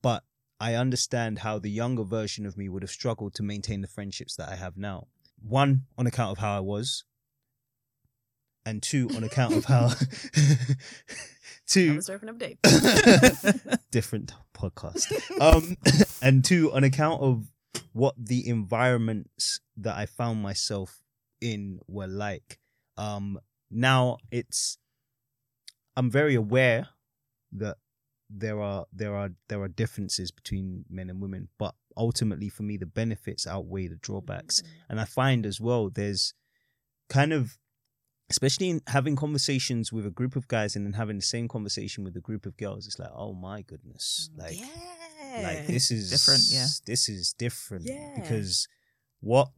[0.00, 0.24] but
[0.58, 4.36] I understand how the younger version of me would have struggled to maintain the friendships
[4.36, 5.08] that I have now.
[5.38, 7.04] One, on account of how I was,
[8.64, 9.88] and two, on account of how.
[11.66, 12.56] two, That was for day.
[13.90, 15.12] different podcast.
[15.42, 15.76] Um,
[16.22, 17.52] and two, on account of
[17.92, 21.02] what the environments that I found myself
[21.42, 22.58] in were like.
[22.96, 23.38] Um,
[23.70, 24.78] now it's,
[25.96, 26.88] I'm very aware
[27.52, 27.76] that
[28.30, 32.76] there are there are there are differences between men and women, but ultimately for me
[32.76, 34.60] the benefits outweigh the drawbacks.
[34.60, 34.66] Mm.
[34.88, 36.34] And I find as well there's
[37.08, 37.58] kind of
[38.30, 42.04] especially in having conversations with a group of guys and then having the same conversation
[42.04, 44.30] with a group of girls, it's like, oh my goodness.
[44.34, 45.42] Mm, like yeah.
[45.42, 46.66] like this is Different, yeah.
[46.86, 47.84] This is different.
[47.86, 48.12] Yeah.
[48.16, 48.66] Because
[49.20, 49.48] what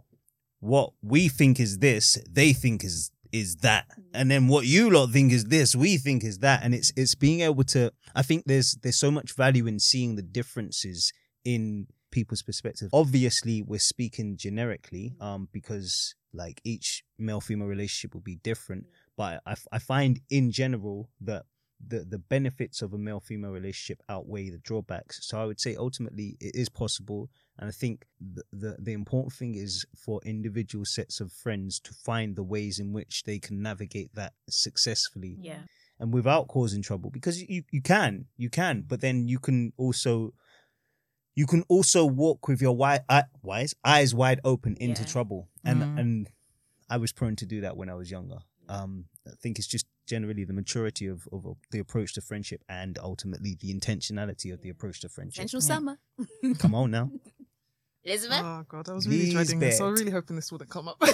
[0.60, 3.86] what we think is this, they think is is that.
[3.88, 4.04] Mm.
[4.14, 6.60] And then what you lot think is this, we think is that.
[6.62, 10.16] And it's it's being able to I think there's there's so much value in seeing
[10.16, 11.12] the differences
[11.44, 12.90] in people's perspective.
[12.92, 15.24] Obviously, we're speaking generically, mm.
[15.24, 18.84] um, because like each male female relationship will be different.
[18.84, 18.90] Mm.
[19.16, 21.44] But I, I find in general that
[21.84, 25.18] the the benefits of a male female relationship outweigh the drawbacks.
[25.28, 29.32] So I would say ultimately it is possible, and I think the, the the important
[29.34, 33.60] thing is for individual sets of friends to find the ways in which they can
[33.62, 35.60] navigate that successfully yeah.
[36.00, 40.32] and without causing trouble because you you can you can but then you can also
[41.34, 45.06] you can also walk with your wide eye, wise eyes wide open into Yeah.
[45.08, 45.98] trouble and Mm.
[46.00, 46.30] and
[46.88, 49.86] I was prone to do that when I was younger um I think it's just
[50.06, 54.62] generally the maturity of, of, of the approach to friendship and ultimately the intentionality of
[54.62, 55.66] the approach to friendship Central hmm.
[55.66, 55.98] Summer.
[56.58, 57.10] come on now
[58.06, 58.40] Elizabeth?
[58.42, 59.80] Oh god, I was really These dreading this.
[59.80, 60.96] I was really hoping this wouldn't come up.
[61.02, 61.10] I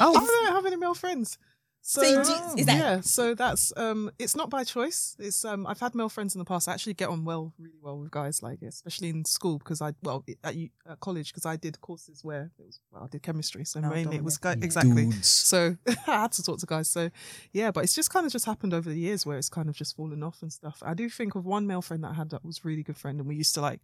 [0.00, 1.38] don't have any male friends.
[1.86, 5.14] So, So you do- is that- yeah, so that's um, it's not by choice.
[5.18, 6.66] It's um, I've had male friends in the past.
[6.66, 9.92] I actually get on well, really well with guys, like especially in school because I
[10.02, 13.22] well at, u- at college because I did courses where it was well I did
[13.22, 14.64] chemistry, so No, mainly it was guy, Dominic.
[14.64, 15.04] exactly.
[15.04, 15.76] dudes So
[16.06, 16.88] I had to talk to guys.
[16.88, 17.10] So
[17.52, 19.76] yeah, but it's just kind of just happened over the years where it's kind of
[19.76, 20.82] just fallen off and stuff.
[20.82, 22.96] I do think of one male friend that I had that was a really good
[22.96, 23.80] friend, and we used to like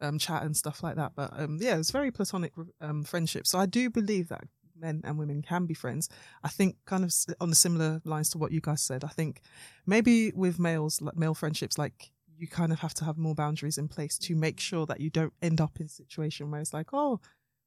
[0.00, 1.12] um chat and stuff like that.
[1.14, 3.46] But um yeah, it was very platonic um friendship.
[3.46, 4.44] So I do believe that
[4.78, 6.08] men and women can be friends.
[6.42, 9.04] I think kind of on the similar lines to what you guys said.
[9.04, 9.40] I think
[9.86, 13.78] maybe with males, like male friendships, like you kind of have to have more boundaries
[13.78, 16.72] in place to make sure that you don't end up in a situation where it's
[16.72, 17.20] like, oh,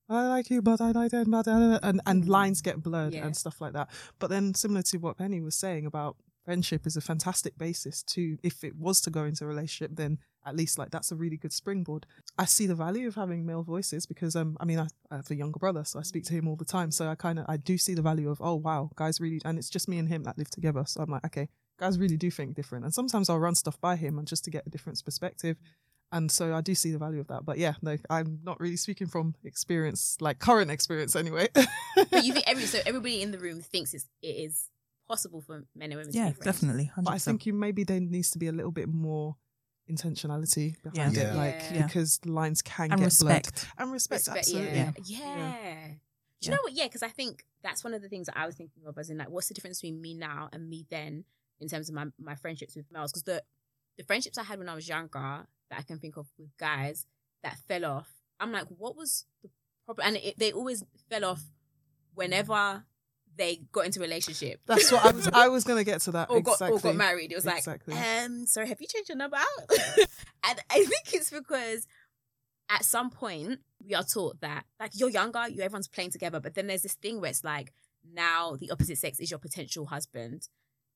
[0.10, 2.28] I like you, but I like them, but uh, uh, uh and and mm.
[2.28, 3.26] lines get blurred Yeah.
[3.26, 3.90] and stuff like that.
[4.20, 8.38] But then, similar to what Penny was saying about friendship, is a fantastic basis to
[8.44, 11.38] if it was to go into a relationship, then at least like that's a really
[11.38, 12.06] good springboard.
[12.38, 15.30] I see the value of having male voices because um I mean I, I have
[15.32, 16.92] a younger brother, so I speak to him all the time.
[16.92, 19.58] So I kind of I do see the value of oh wow, guys really, and
[19.58, 20.84] it's just me and him that live together.
[20.86, 23.96] So I'm like okay, guys really do think different, and sometimes I'll run stuff by
[23.96, 25.58] him and just to get a different perspective.
[26.14, 27.46] and so I do see the value of that.
[27.46, 31.48] But yeah, no, I'm not really speaking from experience, like current experience anyway.
[31.54, 34.68] But you think every so everybody in the room thinks it's, it is
[35.08, 36.12] possible for men and women.
[36.12, 36.92] to Yeah, be definitely.
[36.98, 37.04] 100%.
[37.06, 39.36] but I think you maybe there needs to be a little bit more
[39.92, 41.34] intentionality behind Yeah.
[41.34, 41.74] it, like Yeah.
[41.74, 41.86] Yeah.
[41.88, 43.54] because lines can and get respect.
[43.54, 43.68] blurred.
[43.78, 44.78] and respect, Respect, absolutely.
[44.78, 44.92] yeah.
[45.06, 45.18] Yeah.
[45.38, 45.88] Yeah.
[45.88, 45.98] Do you
[46.42, 46.50] Yeah.
[46.56, 46.74] know what?
[46.74, 49.10] Yeah, because I think that's one of the things that I was thinking of as
[49.10, 51.26] in like, what's the difference between me now and me then
[51.60, 53.12] in terms of my, my friendships with males?
[53.12, 53.44] Because the
[53.98, 57.06] the friendships I had when I was younger that I can think of with guys
[57.44, 59.50] that fell off, I'm like, what was the
[59.86, 60.08] problem?
[60.08, 61.44] And it, they always fell off
[62.16, 62.86] whenever
[63.42, 64.62] they got into a relationship.
[64.68, 65.28] That's what I was.
[65.28, 66.30] I was gonna get to that.
[66.30, 66.78] or got exactly.
[66.78, 67.32] or got married.
[67.32, 67.96] It was like, Exactly.
[67.96, 69.70] um, sorry, have you changed your number out?
[70.48, 71.88] and I think it's because
[72.70, 76.54] at some point we are taught that like you're younger, you everyone's playing together, but
[76.54, 77.74] then there's this thing where it's like
[78.14, 80.48] now the opposite sex is your potential husband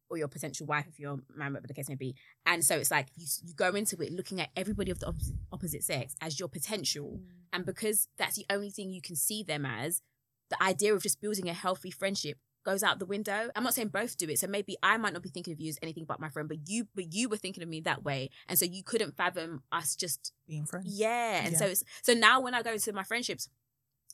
[0.09, 2.15] or your potential wife if you're married, whatever the case may be.
[2.45, 5.35] And so it's like you you go into it looking at everybody of the opposite,
[5.51, 7.19] opposite sex as your potential,
[7.51, 10.03] and because that's the only thing you can see them as,
[10.49, 13.49] the idea of just building a healthy friendship goes out the window.
[13.55, 14.39] I'm not saying both do it.
[14.39, 16.67] So maybe I might not be thinking of you as anything but my friend, but
[16.67, 18.31] you but you were thinking of me that way.
[18.49, 20.87] And so you couldn't fathom us just being friends.
[20.89, 21.45] yeah.
[21.45, 23.47] And so it's so now when I go into my friendships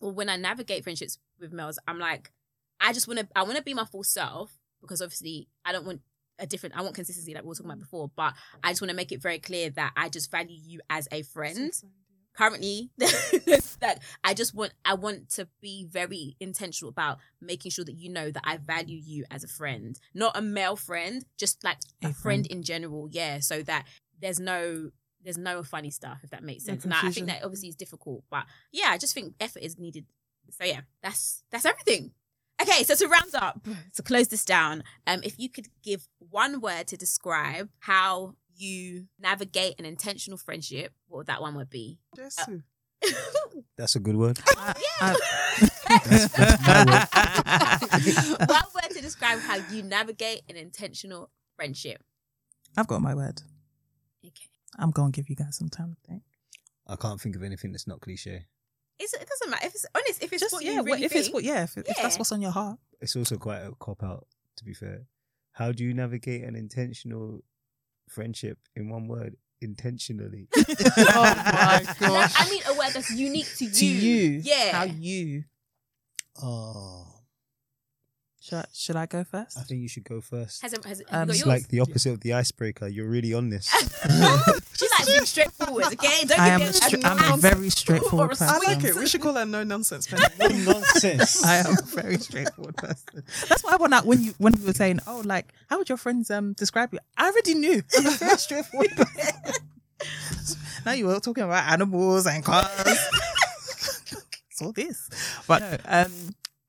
[0.02, 2.32] or when I navigate friendships with males, I'm like,
[2.80, 6.02] I just wanna I wanna be my full self because obviously I don't want
[6.40, 7.84] a different I want consistency like we were talking about mm.
[7.84, 10.82] before, but I just want to make it very clear that I just value you
[10.90, 11.72] as a friend
[12.42, 17.94] currently that I just want I want to be very intentional about making sure that
[17.96, 21.78] you know that I value you as a friend, not a male friend, just like
[22.04, 22.16] a, A friend.
[22.22, 22.46] friend.
[22.48, 23.08] in general.
[23.12, 23.86] Yeah, so that
[24.20, 24.92] there's no
[25.24, 26.84] there's no funny stuff if that makes sense.
[26.84, 29.78] And I, I think that obviously is difficult, but yeah, I just think effort is
[29.78, 30.06] needed.
[30.50, 32.12] So yeah, that's that's everything.
[32.62, 36.62] Okay, so to round up, to close this down, um, if you could give one
[36.62, 42.00] word to describe how you navigate an intentional friendship, what would that one would be?
[42.16, 42.62] Jesu.
[43.04, 43.10] Uh,
[43.78, 44.40] that's a good word.
[44.58, 44.74] yeah.
[45.02, 45.70] I-
[48.48, 52.04] one word to describe how you navigate an intentional friendship.
[52.78, 53.42] I've got my word.
[54.26, 54.48] Okay.
[54.80, 56.24] I'm going to give you guys some time to think.
[56.88, 58.46] I can't think of anything that's not cliche.
[59.00, 60.24] It's, it doesn't matter if it's honest.
[60.24, 62.32] If it's Just what yeah, you really if it's what yeah, if, if that's what's
[62.32, 62.80] on your heart.
[63.00, 64.28] It's also quite a cop out,
[64.58, 65.06] to be fair.
[65.54, 67.42] How do you navigate an intentional
[68.12, 69.36] friendship in one word?
[69.62, 70.48] Intentionally.
[71.14, 71.22] Oh
[71.54, 72.34] my And gosh.
[72.36, 73.72] I mean a word that's unique to you.
[73.72, 74.72] to you, Yeah.
[74.76, 75.44] how you.
[76.42, 77.06] oh,
[78.44, 79.56] Should I, should I go first?
[79.56, 80.64] I think you should go first.
[80.64, 81.62] Has, it, has, it, Um, have you It's got yours?
[81.62, 82.88] like the opposite of the icebreaker.
[82.88, 83.68] You're really on this.
[83.70, 86.26] she likes being straightforward, okay?
[86.26, 86.60] Don't I am.
[86.62, 88.48] me A a stra- I'm a very straightforward person.
[88.50, 88.96] I like it.
[88.96, 90.12] We should call her no nonsense.
[90.12, 91.46] No nonsense.
[91.46, 93.24] I am a very straightforward person.
[93.48, 95.88] That's why I when I, when you when you were saying, oh, like how would
[95.90, 97.00] your friends um describe you?
[97.18, 97.84] I already knew.
[97.96, 99.64] I'm a very straightforward person.
[100.84, 102.68] now you were talking about animals and cars.
[104.50, 105.12] it's all this,
[105.48, 106.12] but no, um,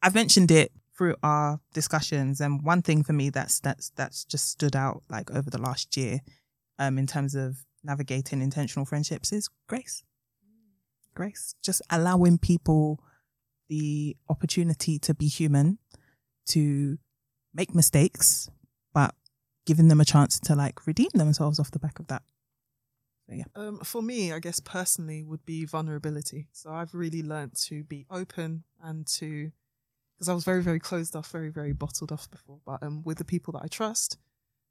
[0.02, 0.70] I've mentioned it
[1.02, 5.32] through our discussions, and one thing for me that's that's that's just stood out like
[5.32, 6.20] over the last year,
[6.78, 10.04] um, in terms of navigating intentional friendships is grace.
[11.12, 13.00] Grace, just allowing people
[13.68, 15.78] the opportunity to be human,
[16.46, 16.98] to
[17.52, 18.48] make mistakes,
[18.94, 19.12] but
[19.66, 22.22] giving them a chance to like redeem themselves off the back of that.
[23.28, 23.44] Yeah.
[23.56, 26.46] Um, for me, I guess personally would be vulnerability.
[26.52, 29.50] So I've really learned to be open and to,
[30.22, 32.60] because I was very, very closed off, very, very bottled off before.
[32.64, 34.18] But um, with the people that I trust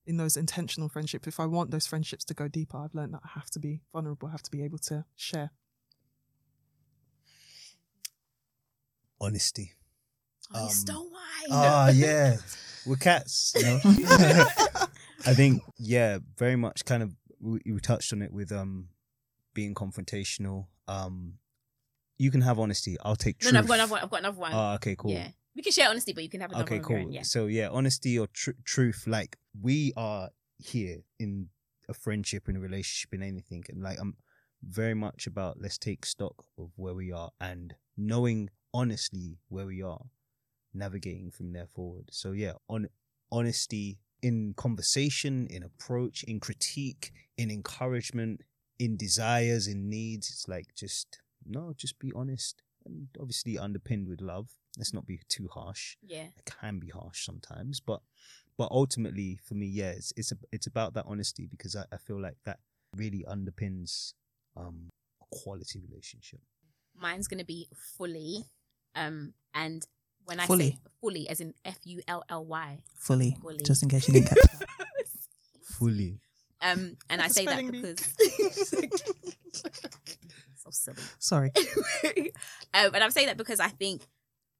[0.06, 3.20] in those intentional friendships, if I want those friendships to go deeper, I've learned that
[3.26, 5.52] I have to be vulnerable, I have to be able to share.
[9.20, 9.74] Honesty.
[10.54, 11.50] Oh, you Um, stole mine.
[11.52, 12.38] Ah, yeah.
[12.86, 13.54] We're cats.
[13.58, 13.80] You know?
[15.26, 18.88] I think, yeah, very much kind of, we, we touched on it with um
[19.54, 20.68] being confrontational.
[20.88, 21.40] Um,
[22.18, 22.96] You can have honesty.
[23.04, 23.54] I'll take No, truth.
[23.54, 24.02] no, I've got another one.
[24.02, 24.54] I've got another one.
[24.54, 25.12] Oh, okay, cool.
[25.12, 25.28] Yeah.
[25.56, 26.86] We can share honesty, but you can have another Okay, one.
[26.86, 27.08] of your cool.
[27.08, 27.24] own, Yeah.
[27.24, 29.04] So yeah, honesty or tr- truth.
[29.08, 31.50] Like we are here in
[31.90, 34.16] a friendship, in a relationship, in anything, and like I'm
[34.64, 39.82] very much about let's take stock of where we are and knowing honestly where we
[39.82, 40.06] are,
[40.74, 42.10] navigating from there forward.
[42.12, 42.88] So yeah, on
[43.32, 48.42] honesty in conversation, in approach, in critique, in encouragement,
[48.80, 50.30] in desires, in needs.
[50.30, 54.50] It's like just no, just be honest and obviously underpinned with love.
[54.78, 56.28] Let's not be too harsh Yeah.
[56.38, 58.02] it can be harsh sometimes, but
[58.58, 61.98] but ultimately for me, yeah, it's it's, a, it's about that honesty because I, I
[61.98, 62.60] feel like that
[62.96, 64.14] really underpins
[64.58, 64.90] um
[65.22, 66.42] a quality relationship.
[66.96, 67.68] Mine's gonna be
[67.98, 68.46] fully,
[68.96, 69.86] um, and
[70.26, 70.72] when I Fully.
[70.72, 73.60] say fully, as in F U L L Y, fully, Fully.
[73.66, 74.68] just in case you didn't catch that.
[75.64, 76.20] Fully.
[76.62, 78.00] um, and I say that because
[80.72, 80.98] silly.
[81.20, 81.52] Sorry.
[82.74, 84.08] um, and I'm saying that because I think,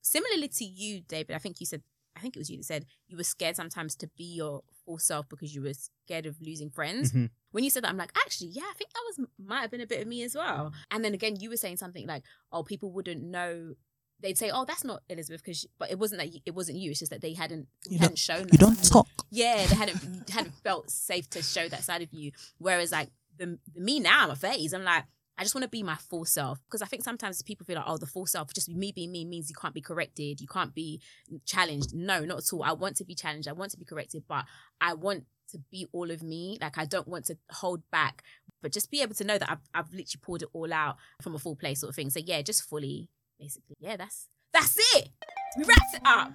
[0.02, 1.82] similarly to you, David, I think you said,
[2.16, 4.98] I think it was you that said you were scared sometimes to be your full
[4.98, 7.14] self because you were scared of losing friends.
[7.14, 7.30] Mhm.
[7.52, 9.82] When you said that, I'm like, actually, yeah, I think that was might have been
[9.82, 10.74] a bit of me as well.
[10.92, 13.76] And then again, you were saying something like, oh, people wouldn't know.
[14.20, 16.92] They'd say, "Oh, that's not Elizabeth," because, but it wasn't that you, it wasn't you.
[16.92, 18.50] It's just that they hadn't You hadn't shown.
[18.52, 19.08] You don't talk.
[19.32, 22.32] Yeah, they hadn't hadn't felt safe to show that side of you.
[22.60, 24.74] Whereas like the, the me now, I'm a phase.
[24.74, 25.06] I'm like,
[25.38, 27.86] I just want to be my full self because I think sometimes people feel like,
[27.88, 30.74] oh, the full self, just me being me means you can't be corrected, you can't
[30.76, 31.02] be
[31.46, 31.94] challenged.
[31.96, 32.64] No, not at all.
[32.64, 33.48] I want to be challenged.
[33.48, 34.46] I want to be corrected, but
[34.80, 36.58] I want to be all of me.
[36.62, 38.24] Like I don't want to hold back,
[38.62, 41.34] but just be able to know that I've, I've literally poured it all out from
[41.36, 42.10] a full place, sort of thing.
[42.10, 43.10] So yeah, just fully,
[43.40, 43.76] basically.
[43.80, 45.10] Yeah, that's that's it.
[45.58, 46.34] We wrapped it up.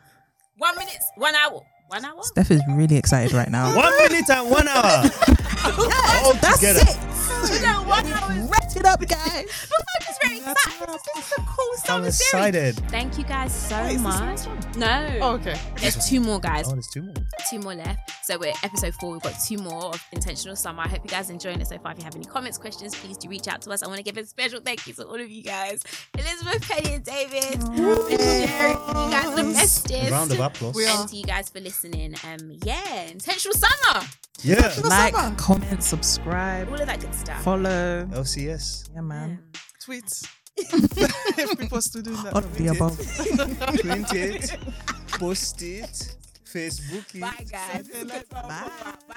[0.58, 2.22] One minute, one hour, one hour.
[2.22, 3.76] Steph is really excited right now.
[3.76, 4.82] One minute and one hour.
[6.24, 6.80] All That's together.
[6.82, 6.96] it.
[7.52, 8.48] You know, one hour.
[8.76, 9.48] It up, guys.
[10.26, 11.00] But very excited.
[11.14, 12.74] This is a cool I'm excited.
[12.90, 14.76] Thank you guys so Wait, is this the much.
[14.76, 15.58] No, Oh, okay.
[15.80, 16.66] there's two more guys.
[16.68, 17.14] Oh, there's two more.
[17.50, 17.98] two more left.
[18.24, 19.12] So we're episode four.
[19.12, 20.82] We've got two more of Intentional Summer.
[20.82, 21.92] I hope you guys are enjoying it so far.
[21.92, 23.82] If you have any comments, questions, please do reach out to us.
[23.82, 25.82] I want to give a special thank you to all of you guys.
[26.18, 27.60] Elizabeth, Penny, and David.
[27.76, 30.10] Jerry, You guys are the bestest.
[30.10, 30.74] Round of applause.
[30.74, 31.00] We are.
[31.00, 32.14] And to you guys for listening.
[32.24, 34.06] Um, yeah, Intentional Summer.
[34.42, 34.72] Yeah.
[34.84, 35.34] Like, summer.
[35.36, 37.42] comment, subscribe, All of that good stuff.
[37.42, 38.06] follow.
[38.12, 38.90] LCS.
[38.94, 39.30] Yeah, man.
[39.30, 39.38] Um,
[39.86, 40.26] Tweets.
[40.56, 42.32] if people are still doing that.
[42.32, 42.96] All of the above.
[43.80, 44.56] Print it.
[45.12, 46.16] Post it.
[46.44, 47.20] Facebook it.
[47.20, 47.86] Bye, guys.
[47.86, 48.28] Something like.
[48.30, 48.70] Bye.
[49.08, 49.16] Bye.